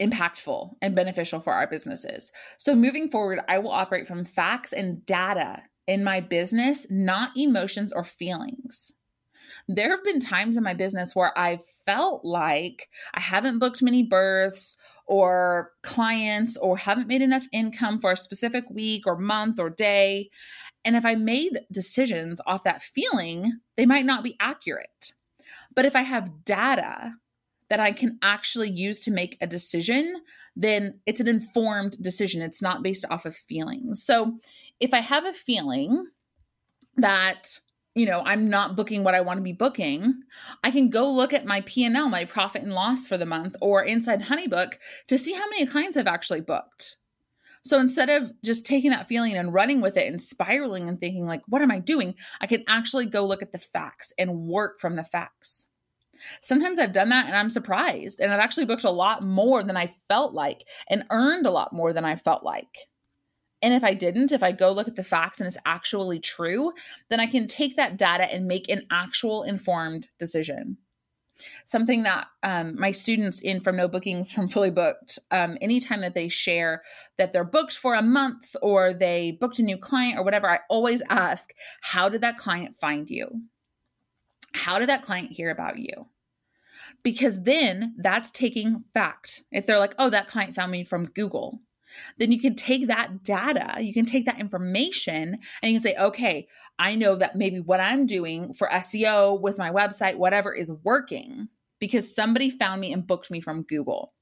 impactful 0.00 0.72
and 0.80 0.96
beneficial 0.96 1.40
for 1.40 1.52
our 1.52 1.66
businesses. 1.66 2.32
So, 2.58 2.74
moving 2.74 3.10
forward, 3.10 3.40
I 3.48 3.58
will 3.58 3.70
operate 3.70 4.08
from 4.08 4.24
facts 4.24 4.72
and 4.72 5.04
data 5.04 5.62
in 5.86 6.02
my 6.02 6.20
business, 6.20 6.86
not 6.88 7.36
emotions 7.36 7.92
or 7.92 8.04
feelings. 8.04 8.92
There 9.68 9.90
have 9.90 10.04
been 10.04 10.20
times 10.20 10.56
in 10.56 10.62
my 10.62 10.74
business 10.74 11.14
where 11.14 11.36
I've 11.36 11.64
felt 11.84 12.24
like 12.24 12.88
I 13.14 13.20
haven't 13.20 13.58
booked 13.58 13.82
many 13.82 14.04
births 14.04 14.76
or 15.06 15.72
clients 15.82 16.56
or 16.56 16.76
haven't 16.76 17.08
made 17.08 17.22
enough 17.22 17.46
income 17.52 17.98
for 17.98 18.12
a 18.12 18.16
specific 18.16 18.64
week 18.70 19.02
or 19.06 19.18
month 19.18 19.58
or 19.58 19.68
day. 19.68 20.30
And 20.84 20.94
if 20.94 21.04
I 21.04 21.16
made 21.16 21.60
decisions 21.72 22.40
off 22.46 22.62
that 22.64 22.82
feeling, 22.82 23.58
they 23.76 23.86
might 23.86 24.06
not 24.06 24.22
be 24.22 24.36
accurate. 24.40 25.12
But 25.74 25.84
if 25.84 25.96
I 25.96 26.02
have 26.02 26.44
data 26.44 27.14
that 27.70 27.80
I 27.80 27.92
can 27.92 28.18
actually 28.20 28.68
use 28.68 29.00
to 29.00 29.10
make 29.10 29.38
a 29.40 29.46
decision, 29.46 30.16
then 30.56 31.00
it's 31.06 31.20
an 31.20 31.28
informed 31.28 31.96
decision. 32.02 32.42
It's 32.42 32.60
not 32.60 32.82
based 32.82 33.06
off 33.08 33.24
of 33.24 33.34
feelings. 33.34 34.04
So 34.04 34.38
if 34.80 34.92
I 34.92 34.98
have 34.98 35.24
a 35.24 35.32
feeling 35.32 36.08
that 36.96 37.58
you 37.94 38.06
know 38.06 38.22
i'm 38.24 38.48
not 38.48 38.76
booking 38.76 39.02
what 39.02 39.14
i 39.14 39.20
want 39.20 39.38
to 39.38 39.42
be 39.42 39.52
booking 39.52 40.14
i 40.62 40.70
can 40.70 40.90
go 40.90 41.10
look 41.10 41.32
at 41.32 41.44
my 41.44 41.60
p&l 41.62 42.08
my 42.08 42.24
profit 42.24 42.62
and 42.62 42.72
loss 42.72 43.06
for 43.06 43.18
the 43.18 43.26
month 43.26 43.56
or 43.60 43.82
inside 43.82 44.22
honeybook 44.22 44.74
to 45.08 45.18
see 45.18 45.32
how 45.32 45.48
many 45.48 45.66
clients 45.66 45.96
i've 45.96 46.06
actually 46.06 46.40
booked 46.40 46.98
so 47.64 47.78
instead 47.78 48.08
of 48.08 48.32
just 48.44 48.64
taking 48.64 48.90
that 48.90 49.08
feeling 49.08 49.34
and 49.34 49.52
running 49.52 49.80
with 49.80 49.96
it 49.96 50.06
and 50.06 50.20
spiraling 50.20 50.88
and 50.88 51.00
thinking 51.00 51.26
like 51.26 51.42
what 51.48 51.62
am 51.62 51.70
i 51.70 51.78
doing 51.78 52.14
i 52.40 52.46
can 52.46 52.62
actually 52.68 53.06
go 53.06 53.24
look 53.24 53.42
at 53.42 53.50
the 53.50 53.58
facts 53.58 54.12
and 54.18 54.46
work 54.46 54.78
from 54.78 54.94
the 54.94 55.04
facts 55.04 55.66
Sometimes 56.40 56.78
I've 56.78 56.92
done 56.92 57.08
that 57.10 57.26
and 57.26 57.36
I'm 57.36 57.50
surprised. 57.50 58.20
And 58.20 58.32
I've 58.32 58.40
actually 58.40 58.66
booked 58.66 58.84
a 58.84 58.90
lot 58.90 59.22
more 59.22 59.62
than 59.62 59.76
I 59.76 59.92
felt 60.08 60.32
like 60.32 60.66
and 60.88 61.04
earned 61.10 61.46
a 61.46 61.50
lot 61.50 61.72
more 61.72 61.92
than 61.92 62.04
I 62.04 62.16
felt 62.16 62.42
like. 62.42 62.88
And 63.62 63.74
if 63.74 63.84
I 63.84 63.94
didn't, 63.94 64.32
if 64.32 64.42
I 64.42 64.52
go 64.52 64.72
look 64.72 64.88
at 64.88 64.96
the 64.96 65.04
facts 65.04 65.38
and 65.38 65.46
it's 65.46 65.58
actually 65.66 66.18
true, 66.18 66.72
then 67.10 67.20
I 67.20 67.26
can 67.26 67.46
take 67.46 67.76
that 67.76 67.98
data 67.98 68.32
and 68.32 68.46
make 68.46 68.70
an 68.70 68.86
actual 68.90 69.42
informed 69.42 70.08
decision. 70.18 70.78
Something 71.64 72.02
that 72.02 72.26
um, 72.42 72.78
my 72.78 72.90
students 72.90 73.40
in 73.40 73.60
From 73.60 73.76
No 73.76 73.88
Bookings 73.88 74.30
from 74.30 74.48
Fully 74.48 74.70
Booked, 74.70 75.18
um, 75.30 75.56
anytime 75.60 76.00
that 76.02 76.14
they 76.14 76.28
share 76.28 76.82
that 77.16 77.32
they're 77.32 77.44
booked 77.44 77.76
for 77.76 77.94
a 77.94 78.02
month 78.02 78.54
or 78.62 78.92
they 78.92 79.38
booked 79.40 79.58
a 79.58 79.62
new 79.62 79.78
client 79.78 80.18
or 80.18 80.22
whatever, 80.22 80.50
I 80.50 80.60
always 80.68 81.02
ask, 81.08 81.52
How 81.82 82.08
did 82.08 82.20
that 82.22 82.36
client 82.36 82.76
find 82.76 83.08
you? 83.08 83.42
How 84.52 84.78
did 84.78 84.88
that 84.88 85.02
client 85.02 85.32
hear 85.32 85.50
about 85.50 85.78
you? 85.78 86.06
Because 87.02 87.42
then 87.42 87.94
that's 87.98 88.30
taking 88.30 88.84
fact. 88.92 89.42
If 89.52 89.66
they're 89.66 89.78
like, 89.78 89.94
oh, 89.98 90.10
that 90.10 90.28
client 90.28 90.54
found 90.54 90.72
me 90.72 90.84
from 90.84 91.06
Google, 91.06 91.60
then 92.18 92.30
you 92.30 92.40
can 92.40 92.54
take 92.54 92.86
that 92.86 93.24
data, 93.24 93.82
you 93.82 93.92
can 93.92 94.06
take 94.06 94.26
that 94.26 94.40
information, 94.40 95.38
and 95.62 95.72
you 95.72 95.80
can 95.80 95.82
say, 95.82 95.96
okay, 95.98 96.46
I 96.78 96.94
know 96.94 97.16
that 97.16 97.36
maybe 97.36 97.60
what 97.60 97.80
I'm 97.80 98.06
doing 98.06 98.54
for 98.54 98.68
SEO 98.68 99.40
with 99.40 99.58
my 99.58 99.70
website, 99.70 100.16
whatever 100.16 100.54
is 100.54 100.72
working 100.84 101.48
because 101.80 102.14
somebody 102.14 102.50
found 102.50 102.80
me 102.80 102.92
and 102.92 103.06
booked 103.06 103.30
me 103.30 103.40
from 103.40 103.62
Google. 103.62 104.12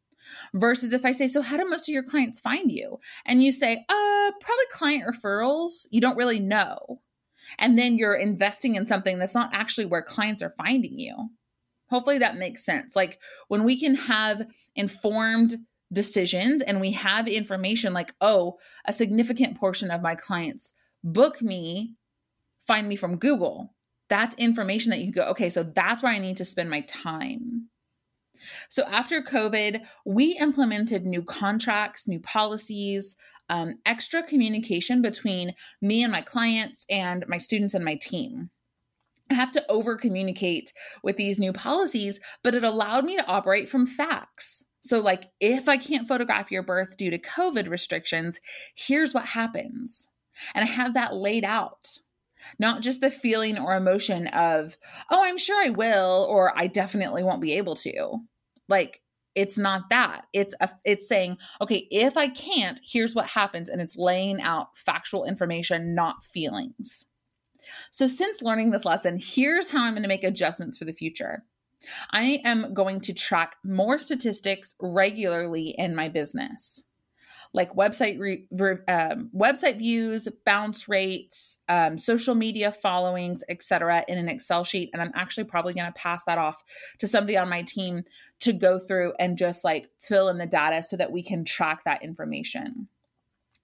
Versus 0.55 0.93
if 0.93 1.05
I 1.05 1.13
say, 1.13 1.27
so 1.27 1.43
how 1.43 1.57
do 1.57 1.69
most 1.69 1.89
of 1.89 1.93
your 1.93 2.03
clients 2.03 2.39
find 2.39 2.71
you? 2.71 2.99
And 3.25 3.43
you 3.43 3.51
say, 3.51 3.85
uh, 3.89 4.31
probably 4.41 4.65
client 4.73 5.05
referrals. 5.05 5.87
You 5.91 6.01
don't 6.01 6.17
really 6.17 6.39
know 6.39 7.01
and 7.59 7.79
then 7.79 7.97
you're 7.97 8.15
investing 8.15 8.75
in 8.75 8.87
something 8.87 9.19
that's 9.19 9.35
not 9.35 9.55
actually 9.55 9.87
where 9.87 10.03
clients 10.03 10.43
are 10.43 10.51
finding 10.51 10.99
you. 10.99 11.31
Hopefully 11.91 12.19
that 12.19 12.37
makes 12.37 12.65
sense. 12.65 12.95
Like 12.95 13.19
when 13.49 13.65
we 13.65 13.79
can 13.79 13.95
have 13.95 14.47
informed 14.75 15.57
decisions 15.93 16.63
and 16.63 16.81
we 16.81 16.93
have 16.93 17.27
information 17.27 17.93
like, 17.93 18.15
oh, 18.21 18.59
a 18.85 18.93
significant 18.93 19.57
portion 19.57 19.91
of 19.91 20.03
my 20.03 20.15
clients 20.15 20.73
book 21.03 21.41
me, 21.41 21.95
find 22.67 22.89
me 22.89 22.97
from 22.97 23.17
Google. 23.17 23.75
That's 24.09 24.35
information 24.37 24.91
that 24.91 25.01
you 25.01 25.13
go, 25.13 25.23
okay, 25.31 25.51
so 25.51 25.63
that's 25.63 26.03
where 26.03 26.13
I 26.13 26.19
need 26.19 26.37
to 26.39 26.45
spend 26.45 26.71
my 26.71 26.81
time. 26.83 27.69
So 28.69 28.85
after 28.85 29.21
COVID, 29.23 29.85
we 30.05 30.37
implemented 30.39 31.05
new 31.05 31.23
contracts, 31.23 32.07
new 32.07 32.21
policies, 32.21 33.17
um, 33.49 33.77
extra 33.85 34.23
communication 34.23 35.03
between 35.03 35.55
me 35.81 36.03
and 36.03 36.13
my 36.13 36.21
clients 36.21 36.85
and 36.89 37.25
my 37.29 37.39
students 37.39 37.75
and 37.75 37.85
my 37.85 37.97
team. 37.97 38.51
I 39.31 39.35
have 39.35 39.53
to 39.53 39.71
over 39.71 39.97
communicate 39.97 40.73
with 41.03 41.17
these 41.17 41.39
new 41.39 41.53
policies, 41.53 42.21
but 42.43 42.55
it 42.55 42.65
allowed 42.65 43.05
me 43.05 43.17
to 43.17 43.27
operate 43.27 43.69
from 43.69 43.87
facts. 43.87 44.65
So, 44.81 45.01
like, 45.01 45.31
if 45.41 45.69
I 45.69 45.77
can't 45.77 46.09
photograph 46.09 46.51
your 46.51 46.63
birth 46.63 46.97
due 46.97 47.11
to 47.11 47.19
COVID 47.19 47.69
restrictions, 47.69 48.41
here's 48.75 49.13
what 49.13 49.27
happens. 49.27 50.09
And 50.55 50.65
I 50.65 50.69
have 50.69 50.95
that 50.95 51.15
laid 51.15 51.45
out, 51.45 51.99
not 52.59 52.81
just 52.81 53.01
the 53.01 53.11
feeling 53.11 53.59
or 53.59 53.77
emotion 53.77 54.29
of, 54.29 54.77
oh, 55.11 55.23
I'm 55.23 55.39
sure 55.39 55.63
I 55.63 55.71
will, 55.71 56.27
or 56.31 56.57
I 56.57 56.69
definitely 56.69 57.23
won't 57.23 57.43
be 57.43 57.55
able 57.55 57.77
to. 57.77 58.19
Like, 58.69 59.03
it's 59.35 59.59
not 59.59 59.89
that 59.91 60.25
it's 60.33 60.55
a, 60.61 60.69
it's 60.85 61.07
saying 61.07 61.37
okay 61.61 61.87
if 61.93 62.17
i 62.17 62.29
can't 62.29 62.81
here's 62.83 63.15
what 63.15 63.27
happens 63.27 63.69
and 63.69 63.81
it's 63.81 63.97
laying 63.97 64.41
out 64.41 64.77
factual 64.77 65.25
information 65.25 65.95
not 65.95 66.25
feelings 66.25 67.07
so 67.91 68.07
since 68.07 68.43
learning 68.43 68.71
this 68.71 68.85
lesson 68.85 69.19
here's 69.21 69.71
how 69.71 69.83
i'm 69.83 69.93
going 69.93 70.03
to 70.03 70.09
make 70.09 70.25
adjustments 70.25 70.77
for 70.77 70.85
the 70.85 70.93
future 70.93 71.45
i 72.13 72.41
am 72.45 72.73
going 72.75 73.01
to 73.01 73.13
track 73.13 73.57
more 73.65 73.99
statistics 73.99 74.75
regularly 74.81 75.75
in 75.79 75.95
my 75.95 76.09
business 76.09 76.85
like 77.55 77.75
website 77.75 78.19
re, 78.19 78.47
um, 78.89 79.31
website 79.35 79.79
views, 79.79 80.29
bounce 80.45 80.89
rates, 80.89 81.59
um, 81.69 81.97
social 81.97 82.35
media 82.35 82.71
followings, 82.71 83.43
etc., 83.49 84.05
in 84.09 84.19
an 84.19 84.29
Excel 84.29 84.65
sheet. 84.65 84.91
And 84.93 85.01
I'm 85.01 85.13
actually 85.15 85.45
probably 85.45 85.73
going 85.73 85.87
to 85.87 85.93
pass 85.93 86.23
that 86.27 86.39
off 86.39 86.63
to 86.99 87.07
somebody 87.07 87.37
on 87.37 87.49
my 87.49 87.63
team 87.63 88.05
to 88.41 88.53
go 88.53 88.79
through 88.79 89.15
and 89.19 89.39
just 89.39 89.65
like 89.65 89.89
fill 90.01 90.29
in 90.29 90.39
the 90.39 90.47
data 90.47 90.83
so 90.83 90.97
that 90.97 91.11
we 91.11 91.23
can 91.23 91.45
track 91.45 91.85
that 91.85 92.03
information. 92.03 92.89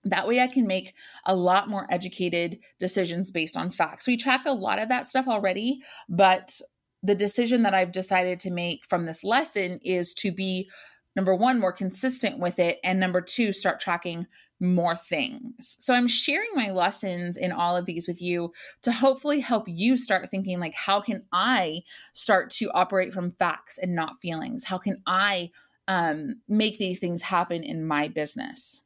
That 0.04 0.28
way, 0.28 0.40
I 0.40 0.46
can 0.46 0.66
make 0.66 0.94
a 1.24 1.34
lot 1.34 1.68
more 1.68 1.86
educated 1.90 2.58
decisions 2.78 3.30
based 3.30 3.56
on 3.56 3.70
facts. 3.70 4.06
We 4.06 4.16
track 4.16 4.42
a 4.46 4.52
lot 4.52 4.78
of 4.78 4.88
that 4.88 5.06
stuff 5.06 5.26
already, 5.28 5.80
but 6.08 6.60
the 7.02 7.14
decision 7.14 7.62
that 7.62 7.74
I've 7.74 7.92
decided 7.92 8.40
to 8.40 8.50
make 8.50 8.84
from 8.86 9.04
this 9.04 9.22
lesson 9.22 9.78
is 9.82 10.14
to 10.14 10.32
be 10.32 10.70
number 11.16 11.34
one, 11.34 11.60
more 11.60 11.72
consistent 11.72 12.40
with 12.40 12.58
it, 12.58 12.78
and 12.82 12.98
number 12.98 13.20
two, 13.20 13.52
start 13.52 13.80
tracking 13.80 14.26
more 14.60 14.96
things. 14.96 15.76
So 15.78 15.94
I'm 15.94 16.08
sharing 16.08 16.48
my 16.54 16.70
lessons 16.70 17.36
in 17.36 17.52
all 17.52 17.76
of 17.76 17.86
these 17.86 18.06
with 18.08 18.22
you 18.22 18.52
to 18.82 18.92
hopefully 18.92 19.40
help 19.40 19.64
you 19.66 19.96
start 19.96 20.30
thinking 20.30 20.60
like 20.60 20.74
how 20.74 21.00
can 21.00 21.24
I 21.32 21.82
start 22.12 22.50
to 22.52 22.70
operate 22.72 23.12
from 23.12 23.32
facts 23.32 23.78
and 23.78 23.94
not 23.94 24.20
feelings? 24.22 24.64
How 24.64 24.78
can 24.78 25.02
I 25.06 25.50
um, 25.88 26.36
make 26.48 26.78
these 26.78 26.98
things 26.98 27.22
happen 27.22 27.62
in 27.62 27.84
my 27.84 28.08
business? 28.08 28.82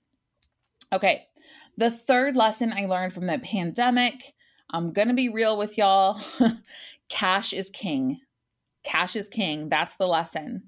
Okay. 0.92 1.26
The 1.76 1.90
third 1.90 2.36
lesson 2.36 2.72
I 2.72 2.86
learned 2.86 3.12
from 3.12 3.26
the 3.26 3.38
pandemic, 3.38 4.34
I'm 4.70 4.92
going 4.92 5.08
to 5.08 5.14
be 5.14 5.28
real 5.28 5.56
with 5.56 5.78
y'all. 5.78 6.20
Cash 7.08 7.52
is 7.52 7.70
king. 7.70 8.20
Cash 8.84 9.16
is 9.16 9.28
king. 9.28 9.68
That's 9.68 9.96
the 9.96 10.06
lesson. 10.06 10.64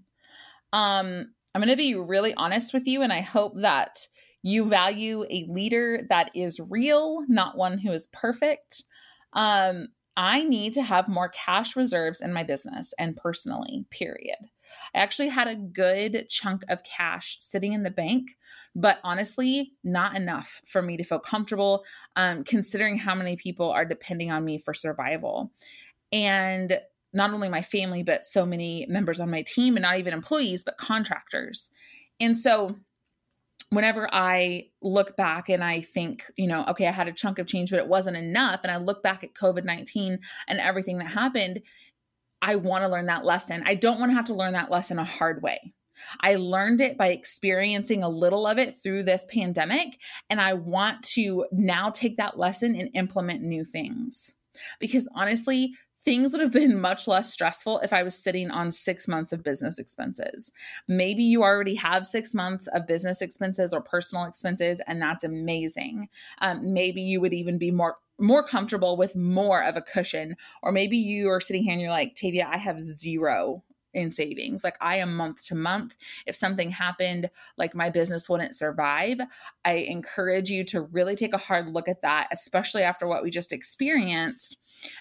Um, 0.73 1.33
I'm 1.55 1.61
going 1.61 1.69
to 1.69 1.77
be 1.77 1.95
really 1.95 2.35
honest 2.35 2.73
with 2.73 2.87
you, 2.87 3.03
and 3.03 3.13
I 3.13 3.21
hope 3.21 3.55
that 3.57 4.07
you 4.43 4.69
value 4.69 5.25
a 5.29 5.47
leader 5.49 6.07
that 6.09 6.31
is 6.35 6.61
real, 6.61 7.25
not 7.29 7.57
one 7.57 7.79
who 7.79 7.93
is 7.93 8.09
perfect. 8.13 8.85
Um, 9.33 9.89
I 10.17 10.45
need 10.45 10.75
to 10.75 10.83
have 10.83 11.09
more 11.09 11.31
cash 11.31 11.77
reserves 11.77 12.21
in 12.21 12.33
my 12.33 12.43
business 12.43 12.95
and 12.99 13.17
personally, 13.17 13.85
period. 13.91 14.37
I 14.95 14.99
actually 14.99 15.29
had 15.29 15.49
a 15.49 15.57
good 15.57 16.27
chunk 16.29 16.65
of 16.69 16.83
cash 16.85 17.37
sitting 17.41 17.73
in 17.73 17.83
the 17.83 17.91
bank, 17.91 18.37
but 18.75 18.99
honestly, 19.05 19.73
not 19.85 20.17
enough 20.17 20.61
for 20.67 20.83
me 20.83 20.97
to 20.97 21.05
feel 21.05 21.19
comfortable, 21.19 21.85
um, 22.17 22.45
considering 22.45 22.97
how 22.97 23.15
many 23.15 23.37
people 23.37 23.71
are 23.71 23.85
depending 23.85 24.31
on 24.31 24.45
me 24.45 24.59
for 24.59 24.75
survival. 24.75 25.53
And 26.13 26.79
not 27.13 27.33
only 27.33 27.49
my 27.49 27.63
family, 27.63 28.03
but 28.03 28.27
so 28.27 28.47
many 28.47 28.87
members 28.89 29.21
on 29.21 29.31
my 29.31 29.43
team, 29.43 29.77
and 29.77 29.83
not 29.83 29.99
even 29.99 30.13
employees, 30.13 30.65
but 30.65 30.79
contractors. 30.79 31.71
And 32.21 32.37
so, 32.39 32.77
whenever 33.71 34.13
I 34.13 34.69
look 34.83 35.17
back 35.17 35.49
and 35.49 35.63
I 35.63 35.81
think, 35.81 36.25
you 36.37 36.47
know, 36.47 36.65
okay, 36.69 36.89
I 36.89 36.93
had 36.93 37.09
a 37.09 37.13
chunk 37.13 37.39
of 37.39 37.47
change, 37.47 37.71
but 37.71 37.79
it 37.79 37.87
wasn't 37.87 38.17
enough, 38.17 38.61
and 38.63 38.71
I 38.71 38.77
look 38.77 39.03
back 39.03 39.25
at 39.25 39.35
COVID 39.35 39.65
19 39.65 40.19
and 40.49 40.61
everything 40.61 40.99
that 40.99 41.09
happened, 41.09 41.63
I 42.43 42.57
want 42.57 42.85
to 42.85 42.89
learn 42.89 43.07
that 43.07 43.25
lesson. 43.25 43.63
I 43.67 43.75
don't 43.75 43.99
want 43.99 44.11
to 44.11 44.17
have 44.17 44.27
to 44.27 44.35
learn 44.35 44.53
that 44.55 44.71
lesson 44.71 44.99
a 44.99 45.05
hard 45.05 45.43
way. 45.43 45.75
I 46.21 46.37
learned 46.37 46.81
it 46.81 46.97
by 46.97 47.09
experiencing 47.09 48.03
a 48.03 48.09
little 48.09 48.47
of 48.47 48.59
it 48.59 48.75
through 48.75 49.03
this 49.03 49.27
pandemic. 49.31 49.99
And 50.31 50.41
I 50.41 50.55
want 50.55 51.03
to 51.15 51.47
now 51.53 51.91
take 51.91 52.17
that 52.17 52.39
lesson 52.39 52.75
and 52.75 52.89
implement 52.95 53.43
new 53.43 53.65
things. 53.65 54.35
Because 54.79 55.09
honestly, 55.15 55.75
things 55.99 56.33
would 56.33 56.41
have 56.41 56.51
been 56.51 56.81
much 56.81 57.07
less 57.07 57.33
stressful 57.33 57.81
if 57.81 57.93
I 57.93 58.03
was 58.03 58.15
sitting 58.15 58.51
on 58.51 58.71
six 58.71 59.07
months 59.07 59.33
of 59.33 59.43
business 59.43 59.79
expenses. 59.79 60.51
Maybe 60.89 61.23
you 61.23 61.43
already 61.43 61.75
have 61.75 62.07
six 62.07 62.35
months 62.35 62.67
of 62.69 62.87
business 62.87 63.21
expenses 63.21 63.73
or 63.73 63.81
personal 63.81 64.25
expenses, 64.25 64.81
and 64.87 65.01
that's 65.01 65.25
amazing. 65.25 66.09
Um, 66.41 66.73
maybe 66.73 67.03
you 67.03 67.21
would 67.21 67.35
even 67.35 67.59
be 67.59 67.71
more 67.71 67.97
more 68.21 68.47
comfortable 68.47 68.97
with 68.97 69.17
more 69.17 69.63
of 69.63 69.77
a 69.77 69.83
cushion 69.83 70.37
or 70.63 70.73
maybe 70.73 70.97
you 70.97 71.29
are 71.29 71.41
sitting 71.41 71.63
here 71.65 71.73
and 71.73 71.81
you're 71.81 71.91
like 71.91 72.15
tavia 72.15 72.49
i 72.51 72.57
have 72.57 72.81
zero 72.81 73.63
in 73.93 74.11
savings. 74.11 74.63
Like 74.65 74.77
I 74.81 74.97
am 74.97 75.17
month 75.17 75.45
to 75.47 75.55
month. 75.55 75.97
If 76.27 76.37
something 76.37 76.71
happened, 76.71 77.31
like 77.57 77.75
my 77.75 77.91
business 77.91 78.29
wouldn't 78.29 78.57
survive, 78.57 79.21
I 79.65 79.73
encourage 79.73 80.51
you 80.51 80.65
to 80.67 80.83
really 80.83 81.17
take 81.17 81.35
a 81.35 81.39
hard 81.39 81.69
look 81.69 81.89
at 81.89 82.03
that, 82.03 82.29
especially 82.33 82.83
after 82.83 83.07
what 83.07 83.23
we 83.23 83.31
just 83.31 83.53
experienced, 83.53 84.57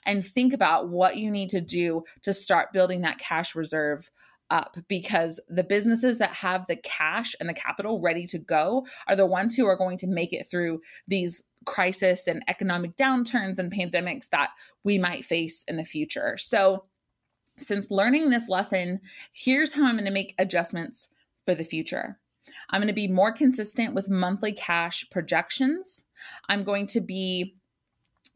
and 0.06 0.26
think 0.26 0.54
about 0.54 0.90
what 0.90 1.18
you 1.18 1.30
need 1.30 1.50
to 1.50 1.62
do 1.62 2.04
to 2.24 2.34
start 2.34 2.74
building 2.74 3.02
that 3.02 3.20
cash 3.20 3.56
reserve 3.56 4.10
up 4.50 4.78
because 4.88 5.40
the 5.48 5.64
businesses 5.64 6.18
that 6.18 6.32
have 6.32 6.66
the 6.68 6.76
cash 6.78 7.36
and 7.40 7.50
the 7.50 7.54
capital 7.54 8.00
ready 8.00 8.26
to 8.28 8.38
go 8.38 8.86
are 9.08 9.16
the 9.16 9.26
ones 9.26 9.56
who 9.56 9.66
are 9.66 9.78
going 9.78 9.98
to 9.98 10.08
make 10.08 10.34
it 10.34 10.48
through 10.50 10.82
these 11.08 11.44
crisis 11.66 12.28
and 12.28 12.44
economic 12.48 12.96
downturns 12.98 13.60
and 13.60 13.72
pandemics 13.72 14.30
that 14.30 14.50
we 14.84 14.98
might 14.98 15.26
face 15.26 15.64
in 15.68 15.78
the 15.78 15.86
future. 15.86 16.38
So 16.38 16.86
since 17.58 17.92
learning 17.92 18.30
this 18.30 18.50
lesson, 18.50 19.02
here's 19.34 19.74
how 19.74 19.86
I'm 19.86 19.96
going 19.96 20.06
to 20.06 20.12
make 20.12 20.36
adjustments 20.40 21.10
for 21.46 21.54
the 21.54 21.64
future. 21.64 22.18
I'm 22.70 22.82
going 22.82 22.88
to 22.88 22.94
be 22.94 23.08
more 23.08 23.32
consistent 23.32 23.94
with 23.94 24.10
monthly 24.10 24.54
cash 24.54 25.08
projections. 25.12 26.06
I'm 26.48 26.64
going 26.64 26.88
to 26.88 27.02
be 27.02 27.56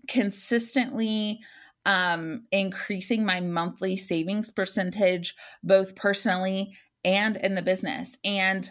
consistently 0.07 1.39
um, 1.85 2.45
increasing 2.51 3.25
my 3.25 3.39
monthly 3.39 3.95
savings 3.95 4.51
percentage, 4.51 5.35
both 5.63 5.95
personally 5.95 6.77
and 7.03 7.37
in 7.37 7.55
the 7.55 7.61
business. 7.61 8.17
And 8.23 8.69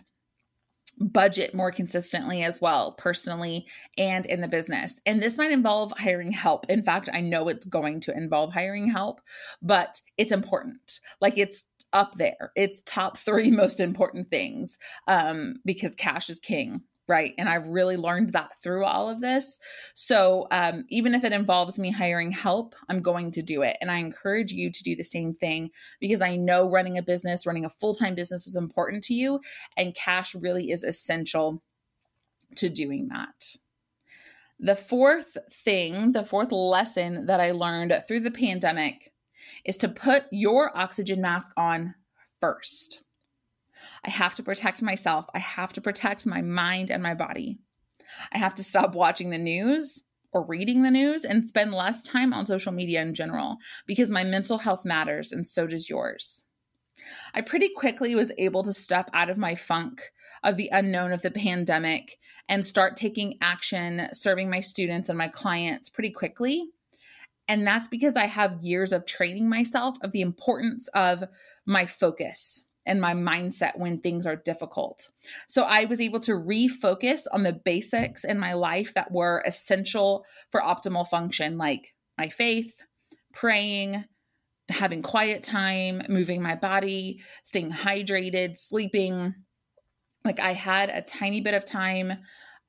budget 0.98 1.54
more 1.54 1.72
consistently 1.72 2.42
as 2.42 2.60
well, 2.60 2.92
personally 2.92 3.66
and 3.98 4.26
in 4.26 4.40
the 4.40 4.48
business. 4.48 5.00
And 5.06 5.22
this 5.22 5.38
might 5.38 5.50
involve 5.50 5.92
hiring 5.96 6.32
help. 6.32 6.66
In 6.68 6.84
fact, 6.84 7.08
I 7.12 7.20
know 7.20 7.48
it's 7.48 7.66
going 7.66 8.00
to 8.00 8.16
involve 8.16 8.52
hiring 8.52 8.90
help, 8.90 9.20
but 9.60 10.00
it's 10.18 10.32
important. 10.32 11.00
Like 11.20 11.38
it's 11.38 11.64
up 11.92 12.14
there. 12.16 12.52
It's 12.56 12.82
top 12.84 13.16
three 13.16 13.50
most 13.50 13.80
important 13.80 14.30
things 14.30 14.78
um, 15.08 15.56
because 15.64 15.94
cash 15.94 16.30
is 16.30 16.38
king 16.38 16.82
right? 17.12 17.34
And 17.36 17.46
I've 17.46 17.68
really 17.68 17.98
learned 17.98 18.32
that 18.32 18.58
through 18.62 18.86
all 18.86 19.10
of 19.10 19.20
this. 19.20 19.58
So 19.92 20.46
um, 20.50 20.86
even 20.88 21.14
if 21.14 21.24
it 21.24 21.32
involves 21.34 21.78
me 21.78 21.90
hiring 21.90 22.32
help, 22.32 22.74
I'm 22.88 23.02
going 23.02 23.30
to 23.32 23.42
do 23.42 23.60
it. 23.60 23.76
And 23.82 23.90
I 23.90 23.98
encourage 23.98 24.50
you 24.50 24.72
to 24.72 24.82
do 24.82 24.96
the 24.96 25.04
same 25.04 25.34
thing 25.34 25.68
because 26.00 26.22
I 26.22 26.36
know 26.36 26.70
running 26.70 26.96
a 26.96 27.02
business, 27.02 27.44
running 27.46 27.66
a 27.66 27.70
full 27.70 27.94
time 27.94 28.14
business 28.14 28.46
is 28.46 28.56
important 28.56 29.04
to 29.04 29.14
you, 29.14 29.40
and 29.76 29.94
cash 29.94 30.34
really 30.34 30.70
is 30.70 30.82
essential 30.82 31.62
to 32.56 32.70
doing 32.70 33.08
that. 33.08 33.56
The 34.58 34.76
fourth 34.76 35.36
thing, 35.50 36.12
the 36.12 36.24
fourth 36.24 36.50
lesson 36.50 37.26
that 37.26 37.40
I 37.40 37.50
learned 37.50 37.94
through 38.08 38.20
the 38.20 38.30
pandemic 38.30 39.12
is 39.66 39.76
to 39.78 39.88
put 39.88 40.24
your 40.30 40.74
oxygen 40.74 41.20
mask 41.20 41.52
on 41.58 41.94
first. 42.40 43.02
I 44.04 44.10
have 44.10 44.34
to 44.36 44.42
protect 44.42 44.82
myself. 44.82 45.26
I 45.34 45.38
have 45.38 45.72
to 45.74 45.80
protect 45.80 46.26
my 46.26 46.42
mind 46.42 46.90
and 46.90 47.02
my 47.02 47.14
body. 47.14 47.58
I 48.32 48.38
have 48.38 48.54
to 48.56 48.64
stop 48.64 48.94
watching 48.94 49.30
the 49.30 49.38
news 49.38 50.02
or 50.32 50.44
reading 50.44 50.82
the 50.82 50.90
news 50.90 51.24
and 51.24 51.46
spend 51.46 51.72
less 51.74 52.02
time 52.02 52.32
on 52.32 52.46
social 52.46 52.72
media 52.72 53.02
in 53.02 53.14
general 53.14 53.58
because 53.86 54.10
my 54.10 54.24
mental 54.24 54.58
health 54.58 54.84
matters 54.84 55.30
and 55.32 55.46
so 55.46 55.66
does 55.66 55.88
yours. 55.88 56.44
I 57.34 57.40
pretty 57.40 57.68
quickly 57.68 58.14
was 58.14 58.32
able 58.38 58.62
to 58.62 58.72
step 58.72 59.10
out 59.12 59.30
of 59.30 59.38
my 59.38 59.54
funk 59.54 60.10
of 60.42 60.56
the 60.56 60.70
unknown 60.72 61.12
of 61.12 61.22
the 61.22 61.30
pandemic 61.30 62.18
and 62.48 62.64
start 62.64 62.96
taking 62.96 63.38
action, 63.40 64.08
serving 64.12 64.50
my 64.50 64.60
students 64.60 65.08
and 65.08 65.18
my 65.18 65.28
clients 65.28 65.88
pretty 65.88 66.10
quickly. 66.10 66.64
And 67.48 67.66
that's 67.66 67.88
because 67.88 68.16
I 68.16 68.26
have 68.26 68.62
years 68.62 68.92
of 68.92 69.06
training 69.06 69.48
myself 69.48 69.96
of 70.02 70.12
the 70.12 70.20
importance 70.20 70.88
of 70.94 71.24
my 71.66 71.86
focus 71.86 72.64
and 72.86 73.00
my 73.00 73.14
mindset 73.14 73.78
when 73.78 74.00
things 74.00 74.26
are 74.26 74.36
difficult. 74.36 75.08
So 75.48 75.62
I 75.62 75.84
was 75.84 76.00
able 76.00 76.20
to 76.20 76.32
refocus 76.32 77.24
on 77.32 77.42
the 77.42 77.52
basics 77.52 78.24
in 78.24 78.38
my 78.38 78.54
life 78.54 78.94
that 78.94 79.12
were 79.12 79.42
essential 79.46 80.24
for 80.50 80.60
optimal 80.60 81.06
function, 81.06 81.58
like 81.58 81.94
my 82.18 82.28
faith, 82.28 82.82
praying, 83.32 84.04
having 84.68 85.02
quiet 85.02 85.42
time, 85.42 86.02
moving 86.08 86.42
my 86.42 86.54
body, 86.54 87.20
staying 87.44 87.70
hydrated, 87.70 88.58
sleeping. 88.58 89.34
Like 90.24 90.40
I 90.40 90.52
had 90.52 90.90
a 90.90 91.02
tiny 91.02 91.40
bit 91.40 91.54
of 91.54 91.64
time. 91.64 92.12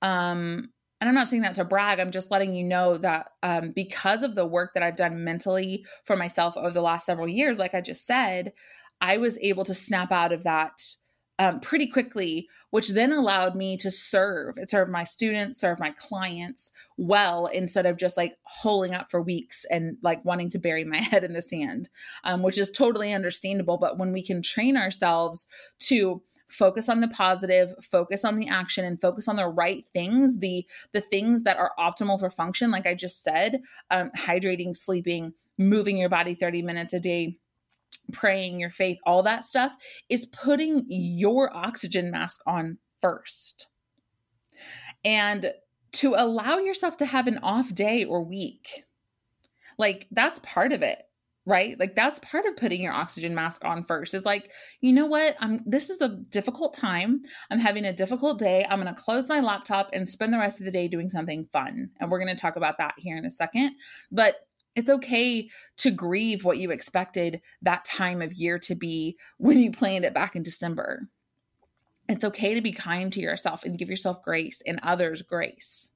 Um, 0.02 0.70
and 1.04 1.10
I'm 1.10 1.16
not 1.16 1.30
saying 1.30 1.42
that 1.42 1.56
to 1.56 1.66
brag. 1.66 2.00
I'm 2.00 2.12
just 2.12 2.32
letting 2.32 2.56
you 2.56 2.64
know 2.64 2.98
that 2.98 3.32
um, 3.44 3.72
because 3.76 4.24
of 4.24 4.36
the 4.36 4.46
work 4.46 4.72
that 4.74 4.84
I've 4.84 4.96
done 4.96 5.26
mentally 5.26 5.86
for 6.06 6.16
myself 6.16 6.56
over 6.56 6.72
the 6.72 6.82
last 6.82 7.06
several 7.06 7.28
years, 7.28 7.60
like 7.60 7.74
I 7.74 7.82
just 7.82 8.06
said, 8.06 8.54
I 9.04 9.18
was 9.18 9.38
able 9.42 9.66
to 9.66 9.74
snap 9.74 10.14
out 10.14 10.32
of 10.32 10.44
that 10.46 10.82
um, 11.38 11.60
pretty 11.60 11.88
quickly, 11.88 12.48
which 12.70 12.88
then 12.90 13.12
allowed 13.12 13.54
me 13.54 13.76
to 13.78 13.92
serve 13.92 14.58
and 14.58 14.70
serve 14.70 14.88
my 14.88 15.04
students, 15.04 15.60
serve 15.60 15.78
my 15.78 15.92
clients 15.92 16.72
well, 16.96 17.48
instead 17.48 17.86
of 17.86 17.98
just 17.98 18.16
like 18.16 18.38
holding 18.44 18.94
up 18.94 19.12
for 19.12 19.22
weeks 19.22 19.66
and 19.70 19.98
like 20.04 20.24
wanting 20.24 20.50
to 20.52 20.58
bury 20.58 20.86
my 20.86 20.98
head 21.12 21.26
in 21.26 21.34
the 21.34 21.42
sand, 21.42 21.90
um, 22.24 22.44
which 22.44 22.58
is 22.58 22.72
totally 22.72 23.14
understandable. 23.14 23.78
But 23.78 23.98
when 23.98 24.14
we 24.14 24.24
can 24.24 24.42
train 24.42 24.78
ourselves 24.78 25.48
to 25.80 26.22
focus 26.48 26.88
on 26.88 27.02
the 27.02 27.08
positive 27.10 27.74
focus 27.82 28.24
on 28.24 28.38
the 28.38 28.48
action 28.48 28.86
and 28.86 29.02
focus 29.02 29.28
on 29.28 29.38
the 29.38 29.48
right 29.48 29.86
things 29.92 30.38
the 30.38 30.64
the 30.92 31.02
things 31.02 31.44
that 31.44 31.58
are 31.58 31.72
optimal 31.80 32.20
for 32.20 32.30
function 32.30 32.70
like 32.70 32.86
i 32.86 32.94
just 32.94 33.24
said 33.24 33.60
um, 33.90 34.12
hydrating 34.12 34.76
sleeping 34.76 35.34
moving 35.58 35.98
your 35.98 36.10
body 36.10 36.36
30 36.36 36.62
minutes 36.62 36.94
a 36.94 37.00
day 37.00 37.40
praying, 38.12 38.60
your 38.60 38.70
faith, 38.70 38.98
all 39.06 39.24
that 39.24 39.44
stuff 39.44 39.76
is 40.10 40.26
putting 40.26 40.86
your 40.88 41.56
oxygen 41.56 42.12
mask 42.12 42.42
on 42.46 42.78
first. 43.02 43.68
And 45.04 45.52
to 45.94 46.16
allow 46.18 46.58
yourself 46.58 46.98
to 46.98 47.06
have 47.06 47.28
an 47.28 47.40
off 47.40 47.74
day 47.74 48.04
or 48.04 48.24
week. 48.24 48.84
Like 49.78 50.08
that's 50.12 50.40
part 50.40 50.72
of 50.72 50.82
it. 50.82 51.04
right? 51.46 51.78
Like 51.80 51.96
that's 51.96 52.20
part 52.20 52.46
of 52.46 52.56
putting 52.56 52.82
your 52.82 52.94
oxygen 52.94 53.36
mask 53.36 53.66
on 53.66 53.84
first. 53.84 54.14
Is 54.14 54.26
like, 54.26 54.52
you 54.82 54.94
know 54.94 55.06
what? 55.06 55.36
I'm 55.40 55.62
this 55.66 55.90
is 55.90 56.00
a 56.02 56.18
difficult 56.30 56.74
time. 56.74 57.22
I'm 57.52 57.60
having 57.60 57.86
a 57.86 57.94
difficult 57.94 58.40
day. 58.40 58.66
I'm 58.70 58.82
going 58.82 58.94
to 58.94 59.02
close 59.02 59.28
my 59.28 59.40
laptop 59.40 59.90
and 59.94 60.08
spend 60.08 60.34
the 60.34 60.38
rest 60.38 60.60
of 60.60 60.66
the 60.66 60.72
day 60.72 60.88
doing 60.88 61.10
something 61.10 61.48
fun. 61.52 61.90
And 62.00 62.10
we're 62.10 62.24
going 62.24 62.34
to 62.34 62.42
talk 62.42 62.56
about 62.56 62.78
that 62.78 62.96
here 62.98 63.18
in 63.18 63.26
a 63.26 63.32
second. 63.32 63.76
But 64.12 64.36
it's 64.76 64.90
okay 64.90 65.50
to 65.78 65.92
grieve 65.92 66.44
what 66.44 66.58
you 66.58 66.72
expected 66.72 67.42
that 67.62 67.86
time 67.86 68.22
of 68.22 68.34
year 68.34 68.58
to 68.60 68.76
be 68.76 69.18
when 69.38 69.60
you 69.60 69.72
planned 69.72 70.06
it 70.06 70.14
back 70.14 70.36
in 70.36 70.44
December. 70.44 71.08
It's 72.10 72.26
okay 72.26 72.54
to 72.54 72.62
be 72.62 72.72
kind 72.72 73.14
to 73.14 73.22
yourself 73.22 73.64
and 73.64 73.78
give 73.78 73.90
yourself 73.90 74.22
grace 74.22 74.62
and 74.66 74.80
others 74.84 75.22
grace 75.22 75.90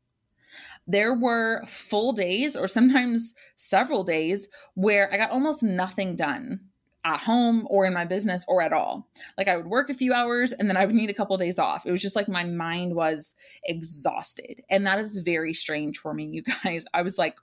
there 0.87 1.13
were 1.13 1.63
full 1.65 2.13
days 2.13 2.55
or 2.55 2.67
sometimes 2.67 3.33
several 3.55 4.03
days 4.03 4.47
where 4.75 5.11
I 5.13 5.17
got 5.17 5.31
almost 5.31 5.63
nothing 5.63 6.15
done 6.15 6.61
at 7.03 7.21
home 7.21 7.65
or 7.69 7.85
in 7.85 7.93
my 7.93 8.05
business 8.05 8.43
or 8.47 8.61
at 8.61 8.73
all. 8.73 9.07
Like 9.37 9.47
I 9.47 9.55
would 9.55 9.67
work 9.67 9.89
a 9.89 9.93
few 9.93 10.13
hours 10.13 10.51
and 10.51 10.69
then 10.69 10.75
I 10.75 10.85
would 10.85 10.95
need 10.95 11.09
a 11.09 11.13
couple 11.13 11.35
of 11.35 11.39
days 11.39 11.59
off. 11.59 11.85
It 11.85 11.91
was 11.91 12.01
just 12.01 12.15
like 12.15 12.27
my 12.27 12.43
mind 12.43 12.95
was 12.95 13.33
exhausted. 13.63 14.61
And 14.69 14.85
that 14.85 14.99
is 14.99 15.15
very 15.15 15.53
strange 15.53 15.99
for 15.99 16.13
me, 16.13 16.25
you 16.25 16.43
guys. 16.63 16.85
I 16.93 17.01
was 17.01 17.17
like, 17.17 17.37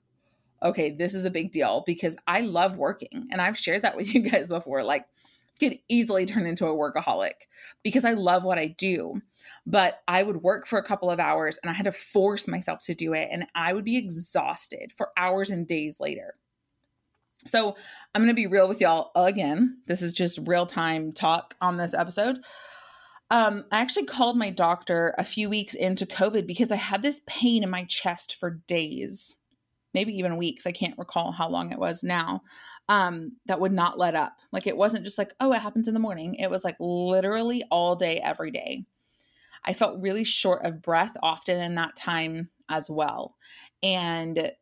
okay, 0.65 0.91
this 0.91 1.15
is 1.15 1.25
a 1.25 1.31
big 1.31 1.53
deal 1.53 1.85
because 1.87 2.17
I 2.27 2.41
love 2.41 2.77
working. 2.77 3.29
And 3.31 3.41
I've 3.41 3.59
shared 3.59 3.83
that 3.83 3.97
with 3.97 4.13
you 4.15 4.23
guys 4.23 4.49
before. 4.49 4.83
Like 4.83 5.07
could 5.61 5.79
easily 5.89 6.27
turn 6.27 6.47
into 6.47 6.67
a 6.67 6.75
workaholic 6.75 7.35
because 7.83 8.05
I 8.05 8.15
love 8.15 8.43
what 8.43 8.59
I 8.59 8.67
do. 8.67 9.21
But 9.67 10.01
I 10.09 10.23
would 10.23 10.43
work 10.43 10.67
for 10.67 10.79
a 10.79 10.85
couple 10.85 11.11
of 11.11 11.21
hours 11.21 11.59
and 11.63 11.71
I 11.71 11.75
had 11.75 11.85
to 11.85 11.93
force 11.93 12.49
myself 12.49 12.83
to 12.85 12.95
do 12.95 13.13
it. 13.13 13.29
And 13.31 13.47
I 13.55 13.73
would 13.73 13.85
be 13.85 13.97
exhausted 13.97 14.93
for 14.97 15.11
hours 15.17 15.51
and 15.51 15.67
days 15.67 16.01
later. 16.01 16.35
So 17.47 17.77
I'm 18.15 18.23
going 18.23 18.35
to 18.35 18.35
be 18.35 18.47
real 18.47 18.69
with 18.69 18.81
y'all 18.81 19.11
again. 19.15 19.79
This 19.87 20.03
is 20.03 20.13
just 20.13 20.41
real 20.47 20.67
time 20.67 21.13
talk 21.13 21.55
on 21.61 21.77
this 21.77 21.95
episode. 21.95 22.39
Um, 23.31 23.65
I 23.73 23.81
actually 23.81 24.07
called 24.07 24.37
my 24.37 24.51
doctor 24.51 25.15
a 25.19 25.25
few 25.25 25.49
weeks 25.49 25.75
into 25.75 26.07
COVID 26.07 26.47
because 26.47 26.71
I 26.71 26.77
had 26.77 27.03
this 27.03 27.21
pain 27.27 27.63
in 27.63 27.71
my 27.71 27.85
chest 27.85 28.37
for 28.37 28.63
days, 28.67 29.37
maybe 29.95 30.13
even 30.19 30.37
weeks. 30.37 30.67
I 30.67 30.73
can't 30.73 30.99
recall 30.99 31.33
how 31.33 31.49
long 31.49 31.73
it 31.73 31.79
was 31.79 32.03
now 32.03 32.43
um, 32.89 33.33
that 33.47 33.61
would 33.61 33.73
not 33.73 33.99
let 33.99 34.15
up. 34.15 34.37
Like 34.53 34.67
it 34.67 34.77
wasn't 34.77 35.05
just 35.05 35.19
like, 35.19 35.33
oh, 35.41 35.53
it 35.53 35.63
happens 35.63 35.89
in 35.89 35.95
the 35.95 36.01
morning. 36.01 36.35
It 36.35 36.51
was 36.51 36.65
like 36.65 36.77
literally 36.79 37.63
all 37.71 37.97
day, 37.97 38.21
every 38.23 38.51
day. 38.51 38.85
I 39.65 39.73
felt 39.73 40.01
really 40.01 40.25
short 40.25 40.67
of 40.67 40.83
breath 40.83 41.17
often 41.23 41.59
in 41.59 41.75
that 41.77 41.97
time 41.97 42.51
as 42.69 42.91
well. 42.91 43.37
And 43.83 44.53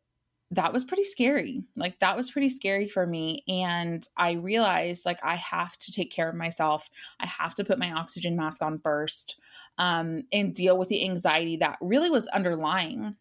that 0.51 0.71
was 0.71 0.85
pretty 0.85 1.03
scary. 1.03 1.63
Like 1.75 1.99
that 1.99 2.15
was 2.15 2.31
pretty 2.31 2.49
scary 2.49 2.87
for 2.87 3.07
me. 3.07 3.43
And 3.47 4.07
I 4.15 4.33
realized 4.33 5.05
like 5.05 5.19
I 5.23 5.35
have 5.35 5.77
to 5.79 5.91
take 5.91 6.11
care 6.11 6.29
of 6.29 6.35
myself. 6.35 6.89
I 7.19 7.25
have 7.25 7.55
to 7.55 7.63
put 7.63 7.79
my 7.79 7.91
oxygen 7.91 8.35
mask 8.35 8.61
on 8.61 8.79
first 8.79 9.39
um, 9.79 10.23
and 10.31 10.53
deal 10.53 10.77
with 10.77 10.89
the 10.89 11.03
anxiety 11.03 11.57
that 11.57 11.77
really 11.81 12.09
was 12.09 12.27
underlying 12.27 13.15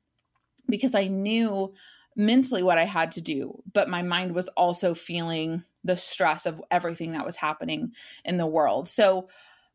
because 0.69 0.95
I 0.95 1.09
knew 1.09 1.73
mentally 2.17 2.63
what 2.63 2.79
I 2.79 2.85
had 2.85 3.13
to 3.13 3.21
do, 3.21 3.63
but 3.73 3.89
my 3.89 4.03
mind 4.03 4.35
was 4.35 4.49
also 4.49 4.95
feeling 4.95 5.65
the 5.85 5.97
stress 5.97 6.47
of 6.47 6.63
everything 6.71 7.13
that 7.13 7.27
was 7.27 7.37
happening 7.37 7.93
in 8.25 8.37
the 8.37 8.47
world. 8.47 8.89
So 8.89 9.29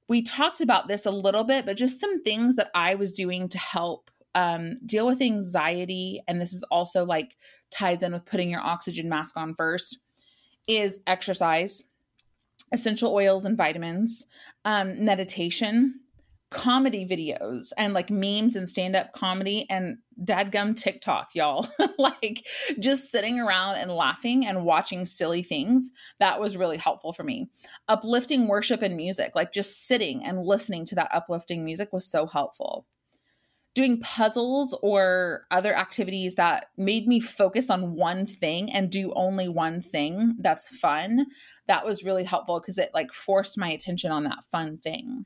we 0.07 0.21
talked 0.21 0.61
about 0.61 0.87
this 0.87 1.05
a 1.05 1.11
little 1.11 1.43
bit, 1.43 1.65
but 1.65 1.77
just 1.77 1.99
some 1.99 2.23
things 2.23 2.55
that 2.55 2.69
I 2.73 2.95
was 2.95 3.11
doing 3.11 3.49
to 3.49 3.57
help 3.57 4.09
um, 4.35 4.75
deal 4.85 5.05
with 5.05 5.21
anxiety. 5.21 6.21
And 6.27 6.39
this 6.39 6.53
is 6.53 6.63
also 6.63 7.05
like 7.05 7.35
ties 7.71 8.03
in 8.03 8.13
with 8.13 8.25
putting 8.25 8.49
your 8.49 8.61
oxygen 8.61 9.09
mask 9.09 9.35
on 9.35 9.55
first 9.55 9.97
is 10.67 10.99
exercise, 11.07 11.83
essential 12.71 13.13
oils 13.13 13.45
and 13.45 13.57
vitamins, 13.57 14.25
um, 14.65 15.03
meditation, 15.03 16.01
comedy 16.49 17.05
videos 17.05 17.73
and 17.77 17.93
like 17.93 18.09
memes 18.09 18.55
and 18.55 18.69
stand-up 18.69 19.11
comedy 19.13 19.65
and 19.69 19.97
dadgum 20.23 20.75
TikTok, 20.75 21.29
y'all. 21.33 21.67
like 21.97 22.45
just 22.79 23.11
sitting 23.11 23.39
around 23.39 23.75
and 23.75 23.91
laughing 23.91 24.45
and 24.45 24.63
watching 24.63 25.05
silly 25.05 25.43
things. 25.43 25.91
That 26.19 26.39
was 26.39 26.57
really 26.57 26.77
helpful 26.77 27.11
for 27.11 27.23
me. 27.23 27.49
Uplifting 27.87 28.47
worship 28.47 28.81
and 28.81 28.95
music, 28.95 29.33
like 29.35 29.51
just 29.51 29.87
sitting 29.87 30.23
and 30.23 30.41
listening 30.41 30.85
to 30.85 30.95
that 30.95 31.11
uplifting 31.13 31.65
music 31.65 31.91
was 31.91 32.05
so 32.05 32.25
helpful. 32.25 32.85
Doing 33.75 33.99
puzzles 33.99 34.75
or 34.81 35.45
other 35.51 35.75
activities 35.75 36.35
that 36.35 36.67
made 36.77 37.07
me 37.07 37.19
focus 37.19 37.69
on 37.69 37.93
one 37.93 38.25
thing 38.25 38.71
and 38.71 38.89
do 38.89 39.13
only 39.15 39.49
one 39.49 39.81
thing 39.83 40.35
that's 40.39 40.69
fun, 40.69 41.27
that 41.67 41.85
was 41.85 42.03
really 42.03 42.23
helpful 42.23 42.59
because 42.59 42.79
it 42.79 42.89
like 42.93 43.13
forced 43.13 43.57
my 43.57 43.69
attention 43.69 44.11
on 44.11 44.23
that 44.23 44.43
fun 44.49 44.77
thing 44.77 45.25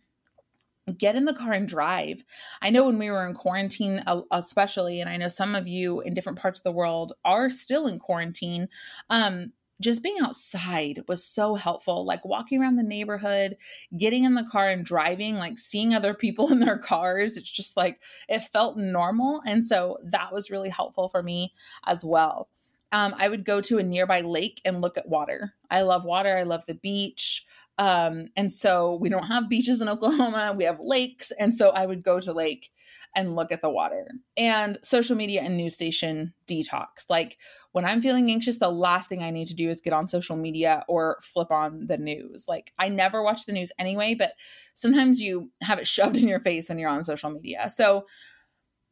get 0.97 1.15
in 1.15 1.25
the 1.25 1.33
car 1.33 1.53
and 1.53 1.67
drive. 1.67 2.23
I 2.61 2.69
know 2.69 2.85
when 2.85 2.97
we 2.97 3.09
were 3.09 3.25
in 3.27 3.33
quarantine, 3.33 4.03
especially, 4.31 4.99
and 4.99 5.09
I 5.09 5.17
know 5.17 5.27
some 5.27 5.55
of 5.55 5.67
you 5.67 6.01
in 6.01 6.13
different 6.13 6.39
parts 6.39 6.59
of 6.59 6.63
the 6.63 6.71
world 6.71 7.13
are 7.23 7.49
still 7.49 7.87
in 7.87 7.99
quarantine. 7.99 8.67
Um, 9.09 9.53
just 9.79 10.03
being 10.03 10.19
outside 10.21 11.03
was 11.07 11.23
so 11.23 11.55
helpful. 11.55 12.05
Like 12.05 12.23
walking 12.23 12.61
around 12.61 12.75
the 12.75 12.83
neighborhood, 12.83 13.57
getting 13.97 14.23
in 14.23 14.35
the 14.35 14.47
car 14.51 14.69
and 14.69 14.85
driving, 14.85 15.35
like 15.35 15.57
seeing 15.57 15.93
other 15.93 16.13
people 16.13 16.49
in 16.51 16.59
their 16.59 16.77
cars. 16.77 17.35
It's 17.35 17.49
just 17.49 17.75
like 17.75 17.99
it 18.29 18.39
felt 18.39 18.77
normal. 18.77 19.41
And 19.45 19.65
so 19.65 19.97
that 20.03 20.31
was 20.31 20.51
really 20.51 20.69
helpful 20.69 21.09
for 21.09 21.23
me 21.23 21.53
as 21.85 22.05
well. 22.05 22.47
Um, 22.93 23.15
I 23.17 23.29
would 23.29 23.45
go 23.45 23.61
to 23.61 23.77
a 23.77 23.83
nearby 23.83 24.21
lake 24.21 24.61
and 24.65 24.81
look 24.81 24.97
at 24.97 25.07
water. 25.07 25.53
I 25.69 25.81
love 25.81 26.03
water. 26.03 26.37
I 26.37 26.43
love 26.43 26.65
the 26.65 26.75
beach. 26.75 27.45
Um, 27.81 28.27
and 28.35 28.53
so 28.53 28.99
we 29.01 29.09
don't 29.09 29.23
have 29.23 29.49
beaches 29.49 29.81
in 29.81 29.89
Oklahoma, 29.89 30.53
we 30.55 30.65
have 30.65 30.77
lakes. 30.79 31.31
And 31.39 31.51
so 31.51 31.71
I 31.71 31.87
would 31.87 32.03
go 32.03 32.19
to 32.19 32.31
lake 32.31 32.69
and 33.15 33.35
look 33.35 33.51
at 33.51 33.63
the 33.63 33.71
water 33.71 34.07
and 34.37 34.77
social 34.83 35.15
media 35.15 35.41
and 35.41 35.57
news 35.57 35.73
station 35.73 36.31
detox. 36.47 37.07
Like 37.09 37.39
when 37.71 37.83
I'm 37.83 37.99
feeling 37.99 38.29
anxious, 38.29 38.59
the 38.59 38.69
last 38.69 39.09
thing 39.09 39.23
I 39.23 39.31
need 39.31 39.47
to 39.47 39.55
do 39.55 39.67
is 39.67 39.81
get 39.81 39.93
on 39.93 40.07
social 40.07 40.35
media 40.35 40.83
or 40.87 41.17
flip 41.23 41.49
on 41.49 41.87
the 41.87 41.97
news. 41.97 42.45
Like 42.47 42.71
I 42.77 42.87
never 42.87 43.23
watch 43.23 43.47
the 43.47 43.51
news 43.51 43.71
anyway, 43.79 44.13
but 44.13 44.33
sometimes 44.75 45.19
you 45.19 45.49
have 45.63 45.79
it 45.79 45.87
shoved 45.95 46.17
in 46.17 46.27
your 46.27 46.39
face 46.39 46.69
when 46.69 46.77
you're 46.77 46.87
on 46.87 47.03
social 47.03 47.31
media. 47.31 47.67
So 47.67 48.05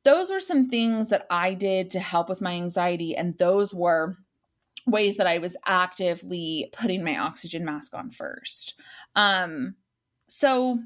those 0.04 0.32
were 0.32 0.40
some 0.40 0.68
things 0.68 1.10
that 1.10 1.28
I 1.30 1.54
did 1.54 1.92
to 1.92 2.00
help 2.00 2.28
with 2.28 2.42
my 2.42 2.54
anxiety. 2.54 3.16
And 3.16 3.38
those 3.38 3.72
were 3.72 4.18
ways 4.92 5.18
that 5.18 5.28
I 5.28 5.38
was 5.38 5.58
actively 5.66 6.70
putting 6.74 7.04
my 7.04 7.18
oxygen 7.18 7.66
mask 7.66 7.94
on 7.94 8.12
first. 8.12 8.80
Um, 9.16 9.76
so 10.28 10.80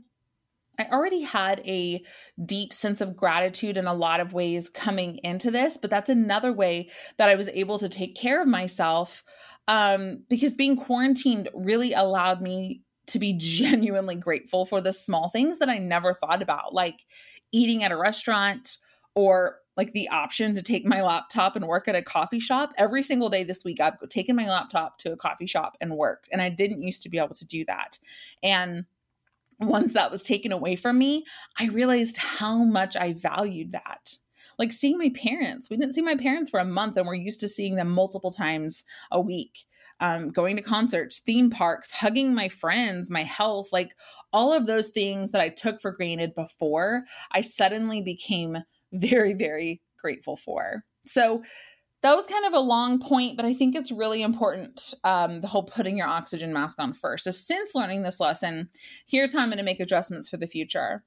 I 0.80 0.88
already 0.92 1.22
had 1.22 1.62
a 1.68 2.04
deep 2.44 2.74
sense 2.74 3.00
of 3.00 3.16
gratitude 3.16 3.78
in 3.78 3.86
a 3.86 3.94
lot 3.94 4.20
of 4.20 4.34
ways 4.34 4.70
coming 4.70 5.20
into 5.24 5.52
this, 5.52 5.78
but 5.78 5.90
that's 5.90 6.10
another 6.10 6.52
way 6.52 6.90
that 7.18 7.30
I 7.30 7.36
was 7.36 7.48
able 7.50 7.78
to 7.80 7.90
take 7.90 8.16
care 8.16 8.42
of 8.42 8.48
myself 8.48 9.24
um, 9.68 10.24
because 10.30 10.54
being 10.54 10.76
quarantined 10.76 11.50
really 11.54 11.94
allowed 11.94 12.42
me 12.42 12.82
to 13.08 13.20
be 13.20 13.34
genuinely 13.38 14.16
grateful 14.16 14.66
for 14.66 14.82
the 14.82 14.94
small 14.94 15.30
things 15.30 15.60
that 15.60 15.70
I 15.70 15.78
never 15.78 16.14
thought 16.14 16.42
about, 16.42 16.74
like 16.74 17.06
eating 17.52 17.84
at 17.84 17.92
a 17.92 17.98
restaurant 17.98 18.78
or 19.16 19.60
like 19.76 19.92
the 19.94 20.08
option 20.10 20.54
to 20.56 20.62
take 20.62 20.86
my 20.86 21.02
laptop 21.02 21.56
and 21.56 21.68
work 21.68 21.88
at 21.88 21.96
a 21.96 22.02
coffee 22.02 22.40
shop 22.40 22.74
every 22.78 23.04
single 23.04 23.30
day 23.30 23.44
this 23.44 23.64
week 23.64 23.80
i've 23.80 23.98
taken 24.10 24.36
my 24.36 24.48
laptop 24.48 24.98
to 25.00 25.12
a 25.12 25.18
coffee 25.18 25.48
shop 25.48 25.78
and 25.82 25.96
worked 25.96 26.30
and 26.32 26.42
i 26.42 26.50
didn't 26.50 26.82
used 26.82 27.04
to 27.04 27.10
be 27.10 27.18
able 27.18 27.36
to 27.36 27.46
do 27.46 27.66
that. 27.66 28.00
And 28.42 28.86
once 29.60 29.94
that 29.94 30.12
was 30.12 30.24
taken 30.24 30.52
away 30.52 30.76
from 30.76 30.98
me 30.98 31.26
i 31.58 31.66
realized 31.68 32.18
how 32.18 32.64
much 32.64 32.96
i 32.96 33.14
valued 33.14 33.72
that. 33.72 34.18
Like 34.60 34.74
seeing 34.74 34.98
my 34.98 35.10
parents 35.10 35.70
we 35.70 35.78
didn't 35.78 35.94
see 35.94 36.02
my 36.02 36.16
parents 36.16 36.50
for 36.50 36.60
a 36.60 36.66
month 36.66 36.98
and 36.98 37.08
we're 37.08 37.16
used 37.16 37.40
to 37.42 37.48
seeing 37.50 37.76
them 37.76 37.90
multiple 37.90 38.32
times 38.32 38.84
a 39.12 39.22
week. 39.22 39.66
Um, 40.00 40.32
going 40.32 40.58
to 40.58 40.62
concerts, 40.62 41.20
theme 41.20 41.50
parks, 41.50 41.92
hugging 41.92 42.34
my 42.36 42.50
friends, 42.50 43.10
my 43.10 43.24
health, 43.24 43.72
like 43.72 43.92
all 44.34 44.52
of 44.52 44.66
those 44.66 44.90
things 44.90 45.32
that 45.32 45.40
I 45.40 45.50
took 45.50 45.80
for 45.80 45.92
granted 45.92 46.36
before, 46.36 47.04
I 47.32 47.42
suddenly 47.42 48.02
became 48.02 48.58
very, 48.94 49.34
very 49.34 49.82
grateful 50.00 50.36
for. 50.36 50.84
So 51.06 51.44
that 52.04 52.18
was 52.18 52.26
kind 52.26 52.46
of 52.46 52.54
a 52.54 52.60
long 52.60 53.00
point, 53.00 53.38
but 53.38 53.46
I 53.46 53.54
think 53.54 53.76
it's 53.76 53.92
really 53.92 54.22
important 54.22 54.94
um, 55.06 55.40
the 55.40 55.48
whole 55.48 55.64
putting 55.64 55.98
your 55.98 56.08
oxygen 56.08 56.52
mask 56.52 56.78
on 56.80 56.94
first. 56.94 57.24
So, 57.24 57.32
since 57.32 57.74
learning 57.74 58.04
this 58.04 58.20
lesson, 58.20 58.70
here's 59.08 59.32
how 59.32 59.40
I'm 59.40 59.48
going 59.48 59.58
to 59.58 59.64
make 59.64 59.80
adjustments 59.80 60.30
for 60.30 60.36
the 60.36 60.46
future. 60.46 61.04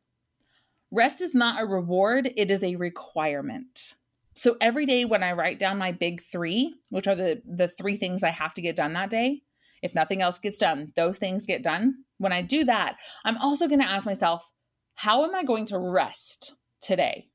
Rest 0.90 1.20
is 1.20 1.34
not 1.34 1.60
a 1.60 1.66
reward, 1.66 2.32
it 2.34 2.50
is 2.50 2.64
a 2.64 2.76
requirement. 2.76 3.94
So, 4.36 4.56
every 4.58 4.86
day 4.86 5.04
when 5.04 5.22
I 5.22 5.32
write 5.32 5.58
down 5.58 5.76
my 5.76 5.92
big 5.92 6.22
three, 6.22 6.74
which 6.88 7.06
are 7.06 7.14
the, 7.14 7.42
the 7.44 7.68
three 7.68 7.96
things 7.96 8.22
I 8.22 8.30
have 8.30 8.54
to 8.54 8.62
get 8.62 8.74
done 8.74 8.94
that 8.94 9.10
day, 9.10 9.42
if 9.82 9.94
nothing 9.94 10.22
else 10.22 10.38
gets 10.38 10.56
done, 10.56 10.92
those 10.96 11.18
things 11.18 11.44
get 11.44 11.62
done. 11.62 12.04
When 12.16 12.32
I 12.32 12.40
do 12.40 12.64
that, 12.64 12.96
I'm 13.22 13.36
also 13.36 13.68
going 13.68 13.80
to 13.80 13.88
ask 13.88 14.06
myself, 14.06 14.50
how 14.94 15.24
am 15.24 15.34
I 15.34 15.44
going 15.44 15.66
to 15.66 15.78
rest 15.78 16.54
today? 16.80 17.28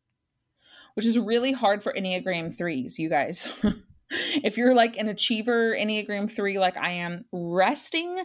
Which 0.95 1.05
is 1.05 1.17
really 1.17 1.51
hard 1.51 1.83
for 1.83 1.93
Enneagram 1.93 2.55
threes, 2.55 2.99
you 2.99 3.09
guys. 3.09 3.47
if 4.09 4.57
you're 4.57 4.73
like 4.73 4.97
an 4.97 5.09
achiever, 5.09 5.75
Enneagram 5.75 6.29
3, 6.29 6.59
like 6.59 6.77
I 6.77 6.91
am, 6.91 7.25
resting 7.31 8.23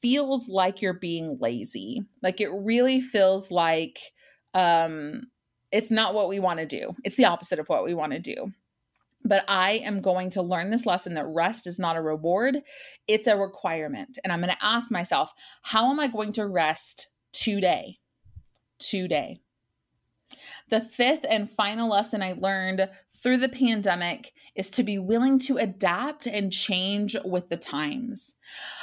feels 0.00 0.48
like 0.48 0.80
you're 0.80 0.92
being 0.92 1.38
lazy. 1.40 2.02
Like 2.22 2.40
it 2.40 2.50
really 2.52 3.00
feels 3.00 3.50
like 3.50 3.98
um, 4.54 5.22
it's 5.72 5.90
not 5.90 6.14
what 6.14 6.28
we 6.28 6.38
want 6.38 6.60
to 6.60 6.66
do. 6.66 6.94
It's 7.04 7.16
the 7.16 7.24
opposite 7.24 7.58
of 7.58 7.68
what 7.68 7.84
we 7.84 7.94
want 7.94 8.12
to 8.12 8.20
do. 8.20 8.52
But 9.24 9.44
I 9.48 9.72
am 9.84 10.02
going 10.02 10.30
to 10.30 10.42
learn 10.42 10.70
this 10.70 10.84
lesson 10.84 11.14
that 11.14 11.26
rest 11.26 11.66
is 11.66 11.78
not 11.78 11.96
a 11.96 12.02
reward, 12.02 12.58
it's 13.08 13.26
a 13.26 13.36
requirement. 13.36 14.18
And 14.22 14.32
I'm 14.32 14.40
going 14.40 14.54
to 14.54 14.64
ask 14.64 14.90
myself, 14.90 15.32
how 15.62 15.90
am 15.90 15.98
I 15.98 16.08
going 16.08 16.32
to 16.32 16.46
rest 16.46 17.08
today? 17.32 17.98
Today. 18.78 19.40
The 20.70 20.80
fifth 20.80 21.26
and 21.28 21.50
final 21.50 21.88
lesson 21.88 22.22
I 22.22 22.32
learned 22.32 22.88
through 23.10 23.38
the 23.38 23.48
pandemic 23.48 24.32
is 24.54 24.70
to 24.70 24.82
be 24.82 24.98
willing 24.98 25.38
to 25.40 25.56
adapt 25.56 26.26
and 26.26 26.52
change 26.52 27.16
with 27.24 27.48
the 27.48 27.56
times. 27.56 28.34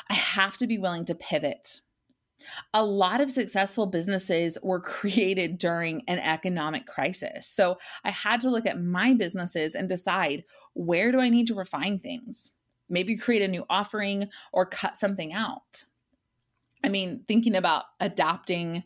I 0.10 0.14
have 0.14 0.58
to 0.58 0.68
be 0.68 0.78
willing 0.78 1.06
to 1.06 1.16
pivot. 1.16 1.82
A 2.74 2.84
lot 2.84 3.22
of 3.22 3.32
successful 3.32 3.86
businesses 3.86 4.58
were 4.62 4.80
created 4.82 5.58
during 5.58 6.04
an 6.08 6.20
economic 6.20 6.86
crisis. 6.86 7.48
So 7.48 7.78
I 8.04 8.12
had 8.12 8.42
to 8.42 8.50
look 8.50 8.66
at 8.66 8.82
my 8.82 9.14
businesses 9.14 9.76
and 9.76 9.88
decide 9.88 10.44
where 10.74 11.12
do 11.12 11.20
I 11.20 11.30
need 11.30 11.48
to 11.48 11.56
refine 11.56 12.00
things? 12.00 12.54
Maybe 12.90 13.16
create 13.18 13.42
a 13.42 13.48
new 13.48 13.66
offering 13.70 14.30
or 14.52 14.66
cut 14.66 14.98
something 14.98 15.34
out. 15.34 15.86
I 16.84 16.90
mean, 16.90 17.24
thinking 17.28 17.56
about 17.56 17.86
adapting 18.00 18.84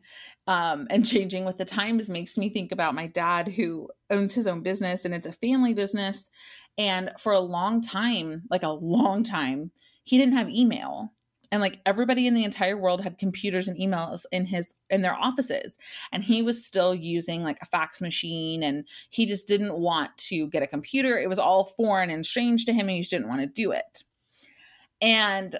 um, 0.47 0.87
and 0.89 1.05
changing 1.05 1.45
with 1.45 1.57
the 1.57 1.65
times 1.65 2.09
makes 2.09 2.37
me 2.37 2.49
think 2.49 2.71
about 2.71 2.95
my 2.95 3.07
dad 3.07 3.49
who 3.49 3.89
owns 4.09 4.35
his 4.35 4.47
own 4.47 4.61
business 4.61 5.05
and 5.05 5.13
it's 5.13 5.27
a 5.27 5.33
family 5.33 5.73
business. 5.73 6.29
And 6.77 7.11
for 7.19 7.33
a 7.33 7.39
long 7.39 7.81
time, 7.81 8.43
like 8.49 8.63
a 8.63 8.69
long 8.69 9.23
time, 9.23 9.71
he 10.03 10.17
didn't 10.17 10.35
have 10.35 10.49
email. 10.49 11.13
And 11.51 11.61
like 11.61 11.79
everybody 11.85 12.27
in 12.27 12.33
the 12.33 12.43
entire 12.43 12.77
world 12.77 13.01
had 13.01 13.17
computers 13.17 13.67
and 13.67 13.77
emails 13.77 14.25
in 14.31 14.47
his 14.47 14.73
in 14.89 15.03
their 15.03 15.13
offices. 15.13 15.77
And 16.11 16.23
he 16.23 16.41
was 16.41 16.65
still 16.65 16.93
using 16.93 17.43
like 17.43 17.59
a 17.61 17.67
fax 17.67 18.01
machine 18.01 18.61
and 18.61 18.85
he 19.09 19.25
just 19.25 19.47
didn't 19.47 19.77
want 19.77 20.17
to 20.17 20.47
get 20.47 20.63
a 20.63 20.67
computer. 20.67 21.17
It 21.17 21.29
was 21.29 21.39
all 21.39 21.63
foreign 21.63 22.09
and 22.09 22.25
strange 22.25 22.65
to 22.65 22.73
him 22.73 22.87
and 22.87 22.91
he 22.91 23.01
just 23.01 23.11
didn't 23.11 23.29
want 23.29 23.41
to 23.41 23.47
do 23.47 23.71
it. 23.71 24.03
And 25.01 25.57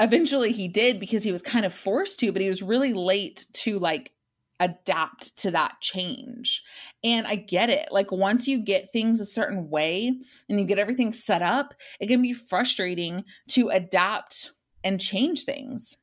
eventually 0.00 0.52
he 0.52 0.66
did 0.66 0.98
because 0.98 1.22
he 1.22 1.32
was 1.32 1.42
kind 1.42 1.64
of 1.64 1.72
forced 1.72 2.18
to 2.20 2.32
but 2.32 2.42
he 2.42 2.48
was 2.48 2.62
really 2.62 2.92
late 2.92 3.46
to 3.52 3.78
like 3.78 4.12
adapt 4.60 5.34
to 5.38 5.50
that 5.50 5.80
change. 5.80 6.62
And 7.02 7.26
I 7.26 7.34
get 7.34 7.70
it. 7.70 7.88
Like 7.90 8.12
once 8.12 8.46
you 8.46 8.62
get 8.62 8.92
things 8.92 9.20
a 9.20 9.26
certain 9.26 9.70
way 9.70 10.12
and 10.48 10.60
you 10.60 10.66
get 10.66 10.78
everything 10.78 11.12
set 11.12 11.42
up, 11.42 11.74
it 11.98 12.08
can 12.08 12.22
be 12.22 12.34
frustrating 12.34 13.24
to 13.48 13.70
adapt 13.70 14.52
and 14.84 15.00
change 15.00 15.44
things. 15.44 15.96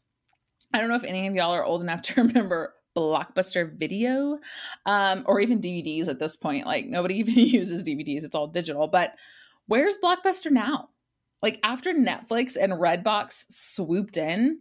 I 0.73 0.79
don't 0.79 0.89
know 0.89 0.95
if 0.95 1.03
any 1.03 1.27
of 1.27 1.35
y'all 1.35 1.53
are 1.53 1.63
old 1.63 1.83
enough 1.83 2.01
to 2.03 2.21
remember 2.23 2.73
Blockbuster 2.95 3.71
video 3.71 4.39
um, 4.87 5.23
or 5.27 5.39
even 5.39 5.61
DVDs 5.61 6.07
at 6.07 6.17
this 6.17 6.35
point. 6.35 6.65
Like 6.65 6.87
nobody 6.87 7.15
even 7.19 7.35
uses 7.35 7.83
DVDs, 7.83 8.23
it's 8.23 8.35
all 8.35 8.47
digital. 8.47 8.87
But 8.87 9.13
where's 9.67 9.99
Blockbuster 10.03 10.49
now? 10.49 10.89
Like 11.41 11.59
after 11.63 11.93
Netflix 11.93 12.55
and 12.59 12.73
Redbox 12.73 13.45
swooped 13.49 14.17
in, 14.17 14.59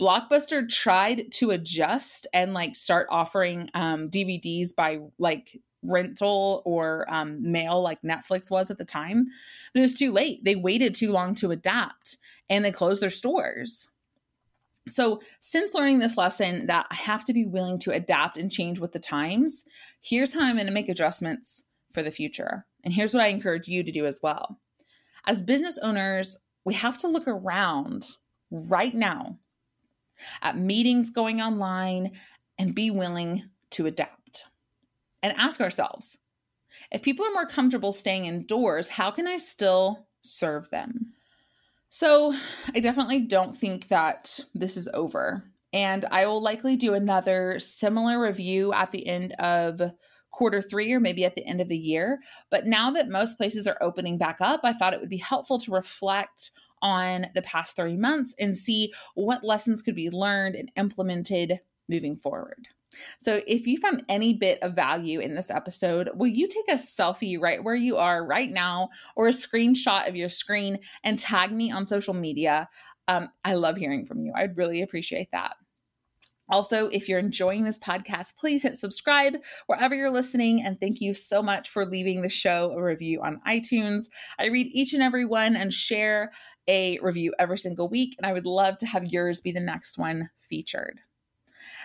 Blockbuster 0.00 0.68
tried 0.68 1.32
to 1.32 1.50
adjust 1.50 2.26
and 2.32 2.54
like 2.54 2.76
start 2.76 3.08
offering 3.10 3.68
um, 3.74 4.08
DVDs 4.08 4.74
by 4.74 4.98
like 5.18 5.58
rental 5.82 6.62
or 6.64 7.06
um, 7.08 7.50
mail 7.50 7.82
like 7.82 8.00
Netflix 8.02 8.50
was 8.50 8.70
at 8.70 8.78
the 8.78 8.84
time, 8.84 9.26
but 9.72 9.80
it 9.80 9.82
was 9.82 9.94
too 9.94 10.12
late. 10.12 10.44
They 10.44 10.56
waited 10.56 10.94
too 10.94 11.12
long 11.12 11.34
to 11.36 11.50
adapt 11.50 12.18
and 12.48 12.64
they 12.64 12.72
closed 12.72 13.02
their 13.02 13.10
stores. 13.10 13.88
So, 14.88 15.20
since 15.40 15.74
learning 15.74 15.98
this 15.98 16.16
lesson 16.16 16.66
that 16.66 16.86
I 16.90 16.94
have 16.94 17.22
to 17.24 17.34
be 17.34 17.44
willing 17.44 17.78
to 17.80 17.90
adapt 17.90 18.38
and 18.38 18.50
change 18.50 18.78
with 18.78 18.92
the 18.92 18.98
times, 18.98 19.64
here's 20.00 20.32
how 20.32 20.42
I'm 20.42 20.54
going 20.54 20.66
to 20.66 20.72
make 20.72 20.88
adjustments 20.88 21.64
for 21.92 22.02
the 22.02 22.10
future. 22.10 22.64
And 22.84 22.94
here's 22.94 23.12
what 23.12 23.22
I 23.22 23.26
encourage 23.26 23.68
you 23.68 23.82
to 23.82 23.92
do 23.92 24.06
as 24.06 24.20
well. 24.22 24.58
As 25.28 25.42
business 25.42 25.78
owners, 25.82 26.38
we 26.64 26.72
have 26.72 26.96
to 26.98 27.06
look 27.06 27.28
around 27.28 28.06
right 28.50 28.94
now 28.94 29.38
at 30.40 30.56
meetings 30.56 31.10
going 31.10 31.42
online 31.42 32.12
and 32.58 32.74
be 32.74 32.90
willing 32.90 33.44
to 33.72 33.84
adapt 33.84 34.44
and 35.22 35.34
ask 35.36 35.60
ourselves 35.60 36.16
if 36.90 37.02
people 37.02 37.26
are 37.26 37.32
more 37.32 37.46
comfortable 37.46 37.92
staying 37.92 38.24
indoors, 38.24 38.88
how 38.88 39.10
can 39.10 39.26
I 39.26 39.36
still 39.36 40.06
serve 40.22 40.70
them? 40.70 41.12
So, 41.90 42.34
I 42.74 42.80
definitely 42.80 43.20
don't 43.20 43.56
think 43.56 43.88
that 43.88 44.40
this 44.54 44.76
is 44.78 44.88
over. 44.94 45.44
And 45.74 46.06
I 46.10 46.26
will 46.26 46.42
likely 46.42 46.76
do 46.76 46.94
another 46.94 47.60
similar 47.60 48.18
review 48.18 48.72
at 48.72 48.92
the 48.92 49.06
end 49.06 49.32
of 49.32 49.82
quarter 50.38 50.62
three 50.62 50.92
or 50.92 51.00
maybe 51.00 51.24
at 51.24 51.34
the 51.34 51.44
end 51.44 51.60
of 51.60 51.68
the 51.68 51.76
year. 51.76 52.20
But 52.48 52.66
now 52.66 52.92
that 52.92 53.08
most 53.08 53.36
places 53.36 53.66
are 53.66 53.76
opening 53.80 54.16
back 54.16 54.38
up, 54.40 54.60
I 54.62 54.72
thought 54.72 54.94
it 54.94 55.00
would 55.00 55.08
be 55.08 55.18
helpful 55.18 55.58
to 55.58 55.72
reflect 55.72 56.52
on 56.80 57.26
the 57.34 57.42
past 57.42 57.74
three 57.74 57.96
months 57.96 58.36
and 58.38 58.56
see 58.56 58.92
what 59.16 59.42
lessons 59.42 59.82
could 59.82 59.96
be 59.96 60.10
learned 60.10 60.54
and 60.54 60.70
implemented 60.76 61.58
moving 61.88 62.16
forward. 62.16 62.68
So, 63.18 63.42
if 63.46 63.66
you 63.66 63.78
found 63.78 64.04
any 64.08 64.32
bit 64.32 64.62
of 64.62 64.74
value 64.74 65.20
in 65.20 65.34
this 65.34 65.50
episode, 65.50 66.08
will 66.14 66.28
you 66.28 66.48
take 66.48 66.68
a 66.68 66.74
selfie 66.74 67.40
right 67.40 67.62
where 67.62 67.74
you 67.74 67.96
are 67.96 68.24
right 68.24 68.50
now 68.50 68.88
or 69.14 69.28
a 69.28 69.32
screenshot 69.32 70.08
of 70.08 70.16
your 70.16 70.28
screen 70.28 70.78
and 71.04 71.18
tag 71.18 71.52
me 71.52 71.70
on 71.70 71.84
social 71.84 72.14
media? 72.14 72.68
Um, 73.08 73.28
I 73.44 73.54
love 73.54 73.76
hearing 73.76 74.06
from 74.06 74.20
you. 74.20 74.32
I'd 74.34 74.56
really 74.56 74.82
appreciate 74.82 75.30
that. 75.32 75.56
Also, 76.50 76.88
if 76.88 77.08
you're 77.08 77.18
enjoying 77.18 77.64
this 77.64 77.78
podcast, 77.78 78.36
please 78.36 78.62
hit 78.62 78.76
subscribe 78.76 79.36
wherever 79.66 79.94
you're 79.94 80.10
listening. 80.10 80.62
And 80.62 80.80
thank 80.80 81.00
you 81.00 81.14
so 81.14 81.42
much 81.42 81.68
for 81.68 81.84
leaving 81.84 82.22
the 82.22 82.28
show 82.28 82.72
a 82.72 82.82
review 82.82 83.20
on 83.22 83.40
iTunes. 83.46 84.08
I 84.38 84.46
read 84.46 84.68
each 84.72 84.94
and 84.94 85.02
every 85.02 85.24
one 85.24 85.56
and 85.56 85.72
share 85.72 86.30
a 86.66 86.98
review 87.00 87.34
every 87.38 87.58
single 87.58 87.88
week. 87.88 88.14
And 88.18 88.26
I 88.26 88.32
would 88.32 88.46
love 88.46 88.78
to 88.78 88.86
have 88.86 89.06
yours 89.06 89.40
be 89.40 89.52
the 89.52 89.60
next 89.60 89.98
one 89.98 90.30
featured. 90.40 91.00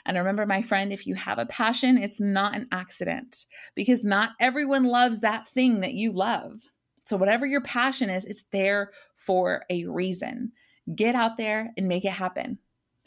And 0.06 0.18
remember, 0.18 0.46
my 0.46 0.62
friend, 0.62 0.92
if 0.92 1.08
you 1.08 1.16
have 1.16 1.40
a 1.40 1.46
passion, 1.46 1.98
it's 1.98 2.20
not 2.20 2.56
an 2.56 2.68
accident 2.72 3.46
because 3.76 4.04
not 4.04 4.32
everyone 4.40 4.84
loves 4.84 5.22
that 5.22 5.48
thing 5.48 5.82
that 5.82 5.94
you 5.94 6.12
love. 6.12 6.62
So, 7.06 7.18
whatever 7.18 7.46
your 7.46 7.62
passion 7.62 8.10
is, 8.10 8.26
it's 8.26 8.46
there 8.52 8.92
for 9.16 9.66
a 9.70 9.86
reason. 9.86 10.52
Get 10.96 11.16
out 11.16 11.38
there 11.38 11.72
and 11.78 11.88
make 11.88 12.06
it 12.06 12.12
happen. 12.12 12.60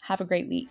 Have 0.03 0.21
a 0.21 0.25
great 0.25 0.49
week. 0.49 0.71